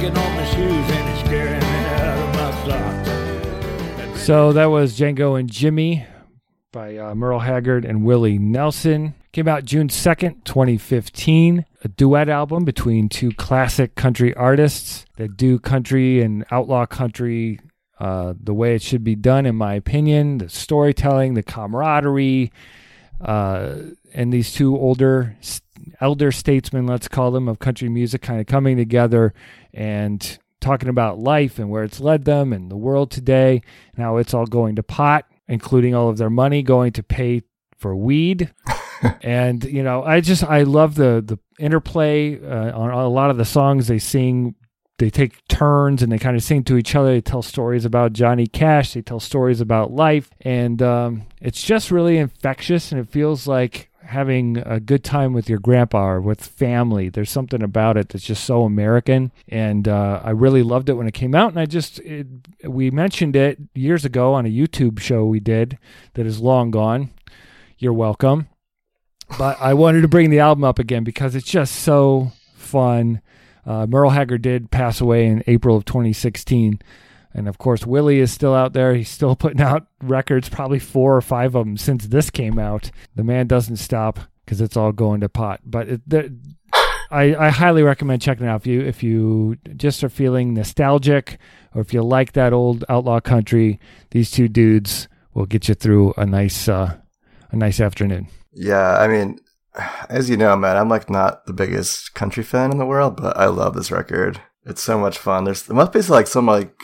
on 0.00 0.14
my 0.14 0.44
shoes 0.46 0.90
and 0.90 1.08
it's 1.10 1.20
scaring 1.20 1.60
me 1.60 1.66
out 1.66 2.18
of 2.18 2.34
my 2.34 2.50
socks. 2.66 4.22
So 4.22 4.52
that 4.52 4.66
was 4.66 4.98
Django 4.98 5.38
and 5.38 5.50
Jimmie 5.50 6.06
by 6.72 6.96
uh, 6.96 7.14
Merle 7.14 7.40
Haggard 7.40 7.84
and 7.84 8.04
Willie 8.04 8.38
Nelson. 8.38 9.14
Came 9.32 9.48
out 9.48 9.64
June 9.64 9.88
2nd, 9.88 10.44
2015. 10.44 11.66
A 11.84 11.88
duet 11.88 12.28
album 12.28 12.64
between 12.64 13.08
two 13.08 13.32
classic 13.32 13.94
country 13.94 14.34
artists 14.34 15.04
that 15.16 15.36
do 15.36 15.58
country 15.58 16.22
and 16.22 16.44
outlaw 16.50 16.86
country 16.86 17.60
uh, 17.98 18.34
the 18.42 18.54
way 18.54 18.74
it 18.74 18.82
should 18.82 19.04
be 19.04 19.14
done, 19.14 19.46
in 19.46 19.54
my 19.54 19.74
opinion. 19.74 20.38
The 20.38 20.48
storytelling, 20.48 21.34
the 21.34 21.42
camaraderie, 21.42 22.50
uh, 23.20 23.76
and 24.14 24.32
these 24.32 24.52
two 24.52 24.76
older, 24.76 25.36
elder 26.00 26.32
statesmen, 26.32 26.86
let's 26.86 27.08
call 27.08 27.30
them, 27.30 27.48
of 27.48 27.58
country 27.58 27.88
music 27.88 28.22
kind 28.22 28.40
of 28.40 28.46
coming 28.46 28.76
together 28.76 29.34
and 29.72 30.38
talking 30.60 30.88
about 30.88 31.18
life 31.18 31.58
and 31.58 31.68
where 31.70 31.82
it's 31.82 32.00
led 32.00 32.24
them 32.24 32.52
and 32.52 32.70
the 32.70 32.76
world 32.76 33.10
today 33.10 33.60
Now 33.96 34.16
it's 34.16 34.32
all 34.32 34.46
going 34.46 34.76
to 34.76 34.82
pot, 34.82 35.26
including 35.48 35.94
all 35.94 36.08
of 36.08 36.18
their 36.18 36.30
money 36.30 36.62
going 36.62 36.92
to 36.92 37.02
pay 37.02 37.42
for 37.78 37.94
weed. 37.96 38.54
and 39.22 39.62
you 39.64 39.82
know, 39.82 40.02
I 40.04 40.20
just 40.20 40.44
I 40.44 40.62
love 40.62 40.94
the 40.94 41.22
the 41.24 41.38
interplay 41.62 42.40
uh, 42.40 42.78
on 42.78 42.90
a 42.90 43.08
lot 43.08 43.30
of 43.30 43.36
the 43.36 43.44
songs 43.44 43.88
they 43.88 43.98
sing. 43.98 44.54
They 44.98 45.10
take 45.10 45.46
turns 45.48 46.02
and 46.02 46.12
they 46.12 46.18
kind 46.18 46.36
of 46.36 46.44
sing 46.44 46.62
to 46.64 46.76
each 46.76 46.94
other. 46.94 47.12
They 47.12 47.20
tell 47.20 47.42
stories 47.42 47.84
about 47.84 48.12
Johnny 48.12 48.46
Cash. 48.46 48.94
They 48.94 49.02
tell 49.02 49.18
stories 49.18 49.60
about 49.60 49.90
life, 49.90 50.30
and 50.40 50.80
um, 50.80 51.22
it's 51.40 51.62
just 51.62 51.90
really 51.90 52.18
infectious. 52.18 52.92
And 52.92 53.00
it 53.00 53.08
feels 53.08 53.48
like 53.48 53.90
having 54.12 54.58
a 54.58 54.78
good 54.78 55.02
time 55.02 55.32
with 55.32 55.48
your 55.48 55.58
grandpa 55.58 56.06
or 56.06 56.20
with 56.20 56.44
family. 56.44 57.08
There's 57.08 57.30
something 57.30 57.62
about 57.62 57.96
it 57.96 58.10
that's 58.10 58.24
just 58.24 58.44
so 58.44 58.62
American, 58.62 59.32
and 59.48 59.88
uh, 59.88 60.20
I 60.22 60.30
really 60.30 60.62
loved 60.62 60.88
it 60.88 60.94
when 60.94 61.08
it 61.08 61.14
came 61.14 61.34
out. 61.34 61.50
And 61.50 61.58
I 61.58 61.66
just 61.66 61.98
it, 62.00 62.26
we 62.64 62.90
mentioned 62.90 63.36
it 63.36 63.58
years 63.74 64.04
ago 64.04 64.34
on 64.34 64.46
a 64.46 64.50
YouTube 64.50 65.00
show 65.00 65.24
we 65.24 65.40
did 65.40 65.78
that 66.14 66.26
is 66.26 66.40
long 66.40 66.70
gone. 66.70 67.10
You're 67.78 67.92
welcome. 67.92 68.48
But 69.38 69.60
I 69.60 69.74
wanted 69.74 70.02
to 70.02 70.08
bring 70.08 70.30
the 70.30 70.40
album 70.40 70.64
up 70.64 70.78
again 70.78 71.04
because 71.04 71.34
it's 71.34 71.50
just 71.50 71.74
so 71.74 72.32
fun. 72.54 73.20
Uh, 73.64 73.86
Merle 73.86 74.10
Haggard 74.10 74.42
did 74.42 74.70
pass 74.70 75.00
away 75.00 75.26
in 75.26 75.42
April 75.46 75.76
of 75.76 75.84
2016. 75.84 76.80
And 77.34 77.48
of 77.48 77.58
course, 77.58 77.86
Willie 77.86 78.20
is 78.20 78.32
still 78.32 78.54
out 78.54 78.72
there. 78.72 78.94
He's 78.94 79.08
still 79.08 79.36
putting 79.36 79.60
out 79.60 79.86
records, 80.02 80.48
probably 80.48 80.78
four 80.78 81.16
or 81.16 81.22
five 81.22 81.54
of 81.54 81.64
them 81.64 81.76
since 81.76 82.06
this 82.06 82.30
came 82.30 82.58
out. 82.58 82.90
The 83.14 83.24
man 83.24 83.46
doesn't 83.46 83.76
stop 83.76 84.20
because 84.44 84.60
it's 84.60 84.76
all 84.76 84.92
going 84.92 85.20
to 85.20 85.28
pot. 85.28 85.60
But 85.64 85.88
it, 85.88 86.08
the, 86.08 86.36
I, 87.10 87.34
I 87.34 87.48
highly 87.50 87.82
recommend 87.82 88.22
checking 88.22 88.46
it 88.46 88.48
out 88.48 88.62
if 88.62 88.66
you 88.66 88.80
if 88.80 89.02
you 89.02 89.58
just 89.76 90.02
are 90.02 90.08
feeling 90.08 90.54
nostalgic 90.54 91.38
or 91.74 91.80
if 91.82 91.92
you 91.92 92.02
like 92.02 92.32
that 92.32 92.52
old 92.52 92.84
outlaw 92.88 93.20
country. 93.20 93.78
These 94.10 94.30
two 94.30 94.48
dudes 94.48 95.08
will 95.34 95.46
get 95.46 95.68
you 95.68 95.74
through 95.74 96.14
a 96.16 96.26
nice 96.26 96.68
uh, 96.68 96.96
a 97.50 97.56
nice 97.56 97.80
afternoon. 97.80 98.28
Yeah, 98.54 98.98
I 98.98 99.08
mean, 99.08 99.38
as 100.08 100.28
you 100.28 100.36
know, 100.36 100.56
man, 100.56 100.76
I'm 100.76 100.88
like 100.88 101.10
not 101.10 101.46
the 101.46 101.52
biggest 101.52 102.14
country 102.14 102.42
fan 102.42 102.70
in 102.70 102.78
the 102.78 102.86
world, 102.86 103.16
but 103.16 103.36
I 103.36 103.46
love 103.46 103.74
this 103.74 103.90
record. 103.90 104.40
It's 104.64 104.82
so 104.82 104.98
much 104.98 105.18
fun. 105.18 105.44
There's 105.44 105.68
it 105.68 105.74
must 105.74 105.92
be 105.92 106.00
like 106.02 106.26
some 106.26 106.46
like 106.46 106.74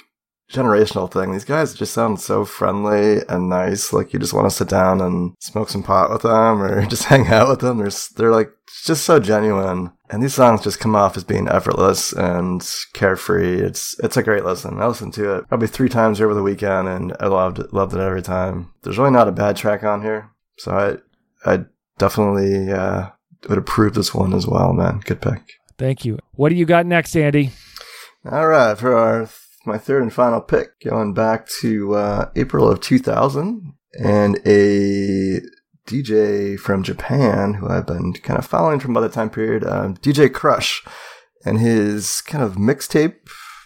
generational 0.52 1.10
thing. 1.10 1.32
These 1.32 1.44
guys 1.44 1.74
just 1.74 1.92
sound 1.92 2.20
so 2.20 2.44
friendly 2.44 3.20
and 3.28 3.48
nice. 3.48 3.92
Like 3.92 4.12
you 4.12 4.18
just 4.18 4.32
want 4.32 4.46
to 4.48 4.56
sit 4.56 4.68
down 4.68 5.00
and 5.00 5.34
smoke 5.40 5.68
some 5.68 5.82
pot 5.82 6.10
with 6.10 6.22
them 6.22 6.62
or 6.62 6.86
just 6.86 7.04
hang 7.04 7.26
out 7.28 7.48
with 7.48 7.60
them. 7.60 7.78
They're 7.78 7.90
they're 8.16 8.32
like 8.32 8.50
just 8.84 9.04
so 9.04 9.18
genuine. 9.18 9.92
And 10.10 10.22
these 10.22 10.34
songs 10.34 10.62
just 10.62 10.80
come 10.80 10.96
off 10.96 11.18
as 11.18 11.24
being 11.24 11.48
effortless 11.48 12.12
and 12.12 12.66
carefree. 12.94 13.60
It's 13.60 13.98
it's 14.02 14.16
a 14.16 14.22
great 14.22 14.44
listen. 14.44 14.80
I 14.80 14.86
listened 14.86 15.14
to 15.14 15.36
it 15.36 15.48
probably 15.48 15.68
three 15.68 15.90
times 15.90 16.20
over 16.20 16.32
the 16.32 16.42
weekend, 16.42 16.88
and 16.88 17.14
I 17.20 17.26
loved 17.26 17.58
it, 17.58 17.74
loved 17.74 17.94
it 17.94 18.00
every 18.00 18.22
time. 18.22 18.72
There's 18.82 18.96
really 18.96 19.10
not 19.10 19.28
a 19.28 19.32
bad 19.32 19.56
track 19.56 19.84
on 19.84 20.02
here, 20.02 20.30
so 20.56 21.02
I 21.44 21.50
I 21.50 21.64
definitely 21.98 22.72
uh, 22.72 23.10
would 23.50 23.58
approve 23.58 23.92
this 23.92 24.14
one 24.14 24.32
as 24.32 24.46
well, 24.46 24.72
man. 24.72 25.00
Good 25.04 25.20
pick. 25.20 25.42
Thank 25.76 26.06
you. 26.06 26.18
What 26.32 26.48
do 26.48 26.54
you 26.54 26.64
got 26.64 26.86
next, 26.86 27.14
Andy? 27.14 27.50
All 28.24 28.48
right, 28.48 28.76
for 28.78 28.96
our 28.96 29.28
my 29.68 29.78
third 29.78 30.02
and 30.02 30.12
final 30.12 30.40
pick, 30.40 30.80
going 30.80 31.14
back 31.14 31.48
to 31.60 31.94
uh, 31.94 32.30
April 32.34 32.68
of 32.68 32.80
2000, 32.80 33.72
and 34.02 34.36
a 34.46 35.40
DJ 35.86 36.58
from 36.58 36.82
Japan 36.82 37.54
who 37.54 37.68
I've 37.68 37.86
been 37.86 38.12
kind 38.14 38.38
of 38.38 38.46
following 38.46 38.80
from 38.80 38.90
about 38.90 39.00
the 39.02 39.08
time 39.08 39.30
period, 39.30 39.64
um, 39.64 39.96
DJ 39.96 40.28
Krush, 40.28 40.86
and 41.44 41.58
his 41.58 42.20
kind 42.20 42.44
of 42.44 42.56
mixtape 42.56 43.16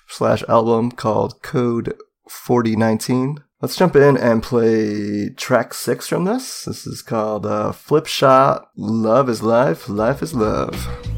slash 0.08 0.42
album 0.48 0.92
called 0.92 1.42
Code 1.42 1.96
4019. 2.28 3.42
Let's 3.60 3.76
jump 3.76 3.96
in 3.96 4.16
and 4.16 4.42
play 4.42 5.30
track 5.30 5.72
six 5.72 6.08
from 6.08 6.24
this. 6.24 6.64
This 6.64 6.86
is 6.86 7.02
called 7.02 7.46
uh, 7.46 7.72
Flip 7.72 8.06
Shot 8.06 8.68
Love 8.76 9.28
is 9.28 9.42
Life, 9.42 9.88
Life 9.88 10.22
is 10.22 10.34
Love. 10.34 11.11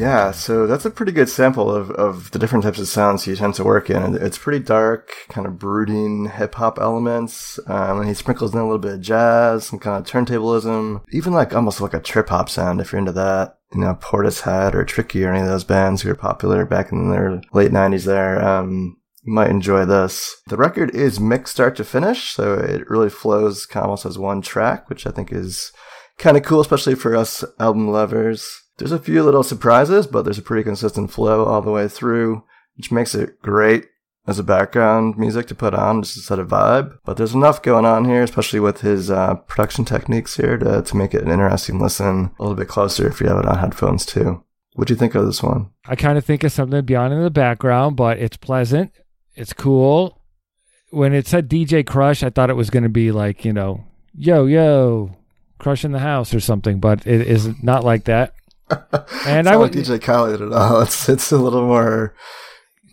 Yeah, 0.00 0.30
so 0.30 0.66
that's 0.66 0.86
a 0.86 0.90
pretty 0.90 1.12
good 1.12 1.28
sample 1.28 1.70
of, 1.70 1.90
of 1.90 2.30
the 2.30 2.38
different 2.38 2.64
types 2.64 2.78
of 2.78 2.88
sounds 2.88 3.24
he 3.24 3.36
tends 3.36 3.58
to 3.58 3.64
work 3.64 3.90
in. 3.90 4.14
It's 4.14 4.38
pretty 4.38 4.64
dark, 4.64 5.12
kind 5.28 5.46
of 5.46 5.58
brooding 5.58 6.30
hip 6.30 6.54
hop 6.54 6.78
elements, 6.78 7.60
um, 7.66 7.98
and 8.00 8.08
he 8.08 8.14
sprinkles 8.14 8.54
in 8.54 8.60
a 8.60 8.64
little 8.64 8.78
bit 8.78 8.94
of 8.94 9.02
jazz, 9.02 9.66
some 9.66 9.78
kind 9.78 9.98
of 9.98 10.10
turntablism, 10.10 11.02
even 11.12 11.34
like 11.34 11.54
almost 11.54 11.82
like 11.82 11.92
a 11.92 12.00
trip 12.00 12.30
hop 12.30 12.48
sound 12.48 12.80
if 12.80 12.92
you're 12.92 12.98
into 12.98 13.12
that. 13.12 13.58
You 13.74 13.82
know, 13.82 13.94
Portishead 13.94 14.72
or 14.74 14.86
Tricky 14.86 15.22
or 15.22 15.32
any 15.32 15.42
of 15.42 15.48
those 15.48 15.64
bands 15.64 16.00
who 16.00 16.08
were 16.08 16.14
popular 16.14 16.64
back 16.64 16.92
in 16.92 17.10
their 17.10 17.42
late 17.52 17.70
90s 17.70 18.06
there. 18.06 18.42
Um, 18.42 18.96
you 19.22 19.34
might 19.34 19.50
enjoy 19.50 19.84
this. 19.84 20.34
The 20.46 20.56
record 20.56 20.94
is 20.94 21.20
mixed 21.20 21.52
start 21.52 21.76
to 21.76 21.84
finish, 21.84 22.30
so 22.30 22.54
it 22.54 22.88
really 22.88 23.10
flows 23.10 23.66
kind 23.66 23.84
of 23.84 23.90
almost 23.90 24.06
as 24.06 24.18
one 24.18 24.40
track, 24.40 24.88
which 24.88 25.06
I 25.06 25.10
think 25.10 25.30
is 25.30 25.72
kind 26.16 26.38
of 26.38 26.42
cool, 26.42 26.62
especially 26.62 26.94
for 26.94 27.14
us 27.14 27.44
album 27.58 27.88
lovers. 27.88 28.62
There's 28.80 28.92
a 28.92 28.98
few 28.98 29.22
little 29.22 29.42
surprises, 29.42 30.06
but 30.06 30.22
there's 30.22 30.38
a 30.38 30.42
pretty 30.42 30.64
consistent 30.64 31.10
flow 31.10 31.44
all 31.44 31.60
the 31.60 31.70
way 31.70 31.86
through, 31.86 32.44
which 32.76 32.90
makes 32.90 33.14
it 33.14 33.40
great 33.42 33.86
as 34.26 34.38
a 34.38 34.42
background 34.42 35.18
music 35.18 35.46
to 35.48 35.54
put 35.54 35.74
on 35.74 36.02
just 36.02 36.14
to 36.14 36.20
set 36.20 36.38
a 36.38 36.44
vibe. 36.44 36.98
But 37.04 37.16
there's 37.16 37.34
enough 37.34 37.62
going 37.62 37.84
on 37.84 38.06
here, 38.06 38.22
especially 38.22 38.60
with 38.60 38.80
his 38.80 39.10
uh, 39.10 39.34
production 39.34 39.84
techniques 39.84 40.36
here, 40.36 40.56
to, 40.56 40.80
to 40.80 40.96
make 40.96 41.12
it 41.12 41.22
an 41.22 41.30
interesting 41.30 41.78
listen 41.78 42.30
a 42.38 42.42
little 42.42 42.56
bit 42.56 42.68
closer 42.68 43.06
if 43.06 43.20
you 43.20 43.26
have 43.28 43.38
it 43.38 43.46
on 43.46 43.58
headphones 43.58 44.06
too. 44.06 44.42
What 44.74 44.88
do 44.88 44.94
you 44.94 44.98
think 44.98 45.14
of 45.14 45.26
this 45.26 45.42
one? 45.42 45.70
I 45.86 45.96
kind 45.96 46.16
of 46.16 46.24
think 46.24 46.42
of 46.42 46.52
something 46.52 46.84
beyond 46.84 47.12
in 47.12 47.22
the 47.22 47.30
background, 47.30 47.96
but 47.96 48.18
it's 48.18 48.36
pleasant. 48.36 48.92
It's 49.34 49.52
cool. 49.52 50.22
When 50.90 51.12
it 51.12 51.26
said 51.26 51.50
DJ 51.50 51.84
Krush, 51.84 52.22
I 52.22 52.30
thought 52.30 52.50
it 52.50 52.56
was 52.56 52.70
going 52.70 52.84
to 52.84 52.88
be 52.88 53.12
like, 53.12 53.44
you 53.44 53.52
know, 53.52 53.84
yo, 54.14 54.46
yo, 54.46 55.16
crushing 55.58 55.92
the 55.92 55.98
house 55.98 56.32
or 56.32 56.40
something, 56.40 56.80
but 56.80 57.06
it 57.06 57.26
is 57.26 57.62
not 57.62 57.84
like 57.84 58.04
that. 58.04 58.34
And 59.26 59.48
I 59.48 59.56
would 59.56 59.74
like 59.74 59.84
DJ 59.84 60.00
Khaled 60.00 60.40
at 60.40 60.52
all. 60.52 60.82
It's 60.82 61.08
it's 61.08 61.32
a 61.32 61.38
little 61.38 61.66
more 61.66 62.14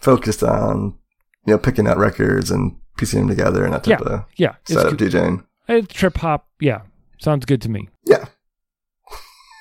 focused 0.01 0.43
on 0.43 0.97
you 1.45 1.53
know 1.53 1.57
picking 1.57 1.87
out 1.87 1.97
records 1.97 2.51
and 2.51 2.75
piecing 2.97 3.19
them 3.19 3.29
together 3.29 3.63
and 3.63 3.73
that 3.73 3.83
type 3.83 3.99
yeah, 3.99 4.13
of 4.13 4.25
yeah, 4.35 4.55
setup 4.65 4.93
it's, 4.93 5.15
DJing. 5.15 5.45
It's 5.67 5.93
trip 5.93 6.17
hop. 6.17 6.47
Yeah, 6.59 6.81
sounds 7.19 7.45
good 7.45 7.61
to 7.63 7.69
me. 7.69 7.89
Yeah. 8.05 8.25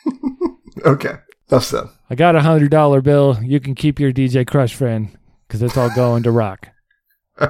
okay. 0.85 1.17
That's 1.49 1.71
that. 1.71 1.91
I 2.11 2.15
got 2.15 2.35
a 2.35 2.43
hundred 2.43 2.71
dollar 2.71 3.01
bill. 3.01 3.39
You 3.43 3.61
can 3.61 3.75
keep 3.75 4.01
your 4.01 4.13
DJ 4.13 4.45
Krush 4.45 4.75
friend 4.75 5.17
because 5.47 5.63
it's 5.63 5.77
all 5.77 5.91
going 5.95 6.23
to 6.25 6.31
rock. 6.31 6.69
all 7.41 7.49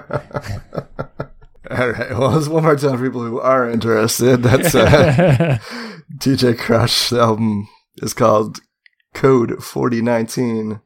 right. 1.71 2.11
Well, 2.11 2.33
there's 2.33 2.49
one 2.49 2.65
more 2.65 2.77
time 2.77 2.99
for 2.99 3.05
people 3.05 3.23
who 3.23 3.41
are 3.41 3.71
interested. 3.71 4.43
That's 4.43 4.75
uh, 4.75 5.59
DJ 6.19 6.55
Krush 6.55 7.17
album 7.17 7.69
is 7.99 8.15
called 8.15 8.61
Code 9.15 9.63
4019. 9.63 10.81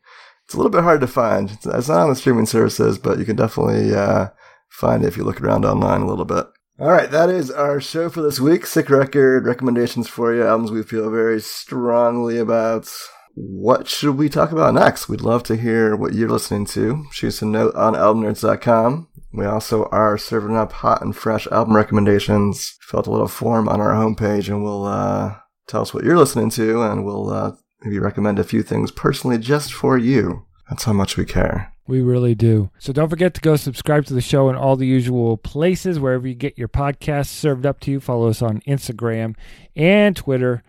It's 0.45 0.55
a 0.55 0.57
little 0.57 0.71
bit 0.71 0.83
hard 0.83 1.01
to 1.01 1.07
find. 1.07 1.51
It's 1.51 1.67
not 1.67 1.91
on 1.91 2.11
the 2.11 2.17
streaming 2.17 2.47
services, 2.47 2.99
but 2.99 3.19
you 3.19 3.25
can 3.25 3.37
definitely 3.37 3.95
uh, 3.95 4.29
find 4.69 5.05
it 5.05 5.09
if 5.09 5.17
you 5.17 5.25
look 5.25 5.41
around 5.41 5.65
online 5.65 6.01
a 6.01 6.07
little 6.07 6.25
bit. 6.25 6.47
All 6.81 6.91
right, 6.91 7.11
that 7.11 7.29
is 7.29 7.51
our 7.51 7.81
show 7.81 8.09
for 8.09 8.23
this 8.23 8.41
week. 8.41 8.65
Sick 8.65 8.89
record 8.89 9.45
recommendations 9.45 10.09
for 10.09 10.35
you, 10.35 10.47
albums 10.47 10.71
we 10.71 10.83
feel 10.83 11.11
very 11.11 11.41
strongly 11.41 12.39
about. 12.39 12.91
What 13.35 13.87
should 13.87 14.17
we 14.17 14.29
talk 14.29 14.51
about 14.51 14.75
next? 14.75 15.09
We'd 15.09 15.21
love 15.21 15.43
to 15.45 15.57
hear 15.57 15.95
what 15.95 16.15
you're 16.15 16.29
listening 16.31 16.67
to. 16.67 17.05
Shoot 17.13 17.29
us 17.29 17.43
a 17.43 17.47
note 17.47 17.75
on 17.75 17.95
albumnerds.com. 17.95 19.09
We 19.33 19.45
also 19.45 19.85
are 19.93 20.19
serving 20.19 20.57
up 20.57 20.73
hot 20.73 21.03
and 21.03 21.15
fresh 21.15 21.47
album 21.49 21.77
recommendations. 21.77 22.77
Felt 22.81 23.07
a 23.07 23.11
little 23.11 23.29
form 23.29 23.69
on 23.69 23.81
our 23.81 23.93
homepage 23.93 24.49
and 24.49 24.65
we'll 24.65 24.85
uh, 24.87 25.37
tell 25.71 25.83
us 25.83 25.95
what 25.95 26.05
you're 26.05 26.19
listening 26.19 26.51
to 26.51 26.83
and 26.83 27.05
we'll 27.05 27.31
uh, 27.31 27.53
maybe 27.83 27.99
recommend 27.99 28.39
a 28.39 28.45
few 28.45 28.63
things 28.63 28.91
personally 28.91 29.39
just 29.39 29.73
for 29.73 29.97
you. 29.97 30.47
That's 30.69 30.85
how 30.85 30.93
much 30.93 31.17
we 31.17 31.25
care. 31.25 31.73
We 31.87 32.01
really 32.01 32.37
do. 32.37 32.71
So 32.79 32.93
don't 32.93 33.09
forget 33.09 33.35
to 33.35 33.41
go 33.41 33.57
subscribe 33.57 34.05
to 34.07 34.15
the 34.15 34.21
show 34.21 34.49
in 34.49 34.55
all 34.55 34.77
the 34.77 34.87
usual 34.87 35.37
places, 35.37 35.99
wherever 35.99 36.29
you 36.29 36.35
get 36.35 36.57
your 36.57 36.69
podcasts 36.69 37.27
served 37.27 37.67
up 37.67 37.81
to 37.81 37.91
you. 37.91 38.01
Follow 38.01 38.29
us 38.29 38.43
on 38.43 38.61
Instagram 38.61 39.35
and 39.75 40.15
Twitter 40.15 40.63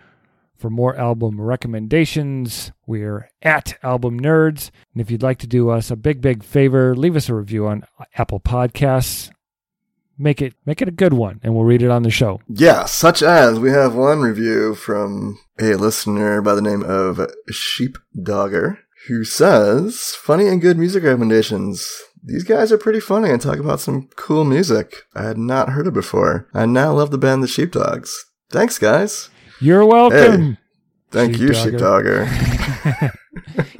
for 0.57 0.69
more 0.69 0.95
album 0.95 1.39
recommendations. 1.39 2.71
We're 2.87 3.29
at 3.41 3.77
Album 3.83 4.19
Nerds. 4.19 4.71
And 4.93 5.01
if 5.01 5.11
you'd 5.11 5.23
like 5.23 5.39
to 5.39 5.47
do 5.47 5.69
us 5.69 5.91
a 5.91 5.95
big, 5.95 6.21
big 6.21 6.43
favor, 6.43 6.95
leave 6.95 7.15
us 7.15 7.29
a 7.29 7.35
review 7.35 7.67
on 7.67 7.83
Apple 8.15 8.39
Podcasts. 8.39 9.31
Make 10.21 10.41
it 10.41 10.53
make 10.65 10.81
it 10.81 10.87
a 10.87 10.91
good 10.91 11.13
one, 11.13 11.39
and 11.43 11.55
we'll 11.55 11.63
read 11.63 11.81
it 11.81 11.89
on 11.89 12.03
the 12.03 12.11
show. 12.11 12.41
Yeah, 12.47 12.85
such 12.85 13.23
as 13.23 13.59
we 13.59 13.71
have 13.71 13.95
one 13.95 14.19
review 14.21 14.75
from 14.75 15.39
a 15.59 15.73
listener 15.73 16.41
by 16.41 16.53
the 16.53 16.61
name 16.61 16.83
of 16.83 17.19
Sheepdogger 17.51 18.77
who 19.07 19.23
says, 19.23 20.15
funny 20.15 20.47
and 20.47 20.61
good 20.61 20.77
music 20.77 21.03
recommendations. 21.03 21.89
These 22.23 22.43
guys 22.43 22.71
are 22.71 22.77
pretty 22.77 22.99
funny 22.99 23.31
and 23.31 23.41
talk 23.41 23.57
about 23.57 23.79
some 23.79 24.09
cool 24.15 24.43
music 24.43 25.03
I 25.15 25.23
had 25.23 25.37
not 25.37 25.69
heard 25.69 25.87
of 25.87 25.93
before. 25.93 26.47
I 26.53 26.67
now 26.67 26.93
love 26.93 27.09
the 27.09 27.17
band 27.17 27.41
The 27.41 27.47
Sheepdogs. 27.47 28.13
Thanks, 28.51 28.77
guys. 28.77 29.29
You're 29.59 29.85
welcome. 29.85 30.57
Thank 31.09 31.39
you, 31.39 31.49
Sheepdogger. 31.49 33.11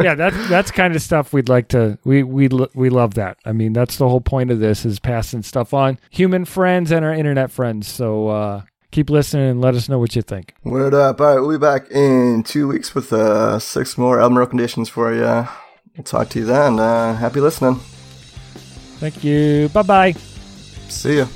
Yeah, 0.04 0.16
that's 0.16 0.50
that's 0.50 0.72
kind 0.72 0.96
of 0.96 1.02
stuff 1.02 1.34
we'd 1.34 1.50
like 1.50 1.68
to. 1.70 1.98
We 2.04 2.24
we 2.24 2.50
we 2.74 2.90
love 2.90 3.14
that. 3.16 3.38
I 3.46 3.52
mean, 3.52 3.74
that's 3.74 3.98
the 3.98 4.08
whole 4.10 4.22
point 4.22 4.52
of 4.52 4.60
this 4.60 4.86
is 4.86 5.00
passing 5.00 5.44
stuff 5.44 5.74
on. 5.74 6.00
Human 6.10 6.46
friends 6.46 6.92
and 6.92 7.06
our 7.06 7.14
internet 7.14 7.52
friends. 7.52 7.88
So 7.88 8.30
uh, 8.30 8.62
keep 8.92 9.10
listening 9.10 9.50
and 9.50 9.62
let 9.62 9.76
us 9.76 9.90
know 9.90 10.00
what 10.00 10.16
you 10.16 10.22
think. 10.22 10.54
Word 10.64 10.94
up. 10.94 11.22
All 11.22 11.28
right, 11.28 11.40
we'll 11.40 11.52
be 11.52 11.58
back 11.58 11.90
in 11.92 12.44
two 12.44 12.68
weeks 12.68 12.96
with 12.96 13.12
uh, 13.14 13.60
six 13.60 13.98
more 13.98 14.20
album 14.20 14.38
recommendations 14.38 14.90
for 14.90 15.14
you. 15.14 15.48
We'll 15.96 16.04
talk 16.06 16.30
to 16.30 16.40
you 16.40 16.46
then. 16.46 16.80
Uh, 16.80 17.16
happy 17.16 17.40
listening. 17.42 17.76
Thank 19.00 19.24
you. 19.24 19.70
Bye 19.70 19.82
bye. 19.84 20.12
See 20.90 21.18
ya. 21.18 21.28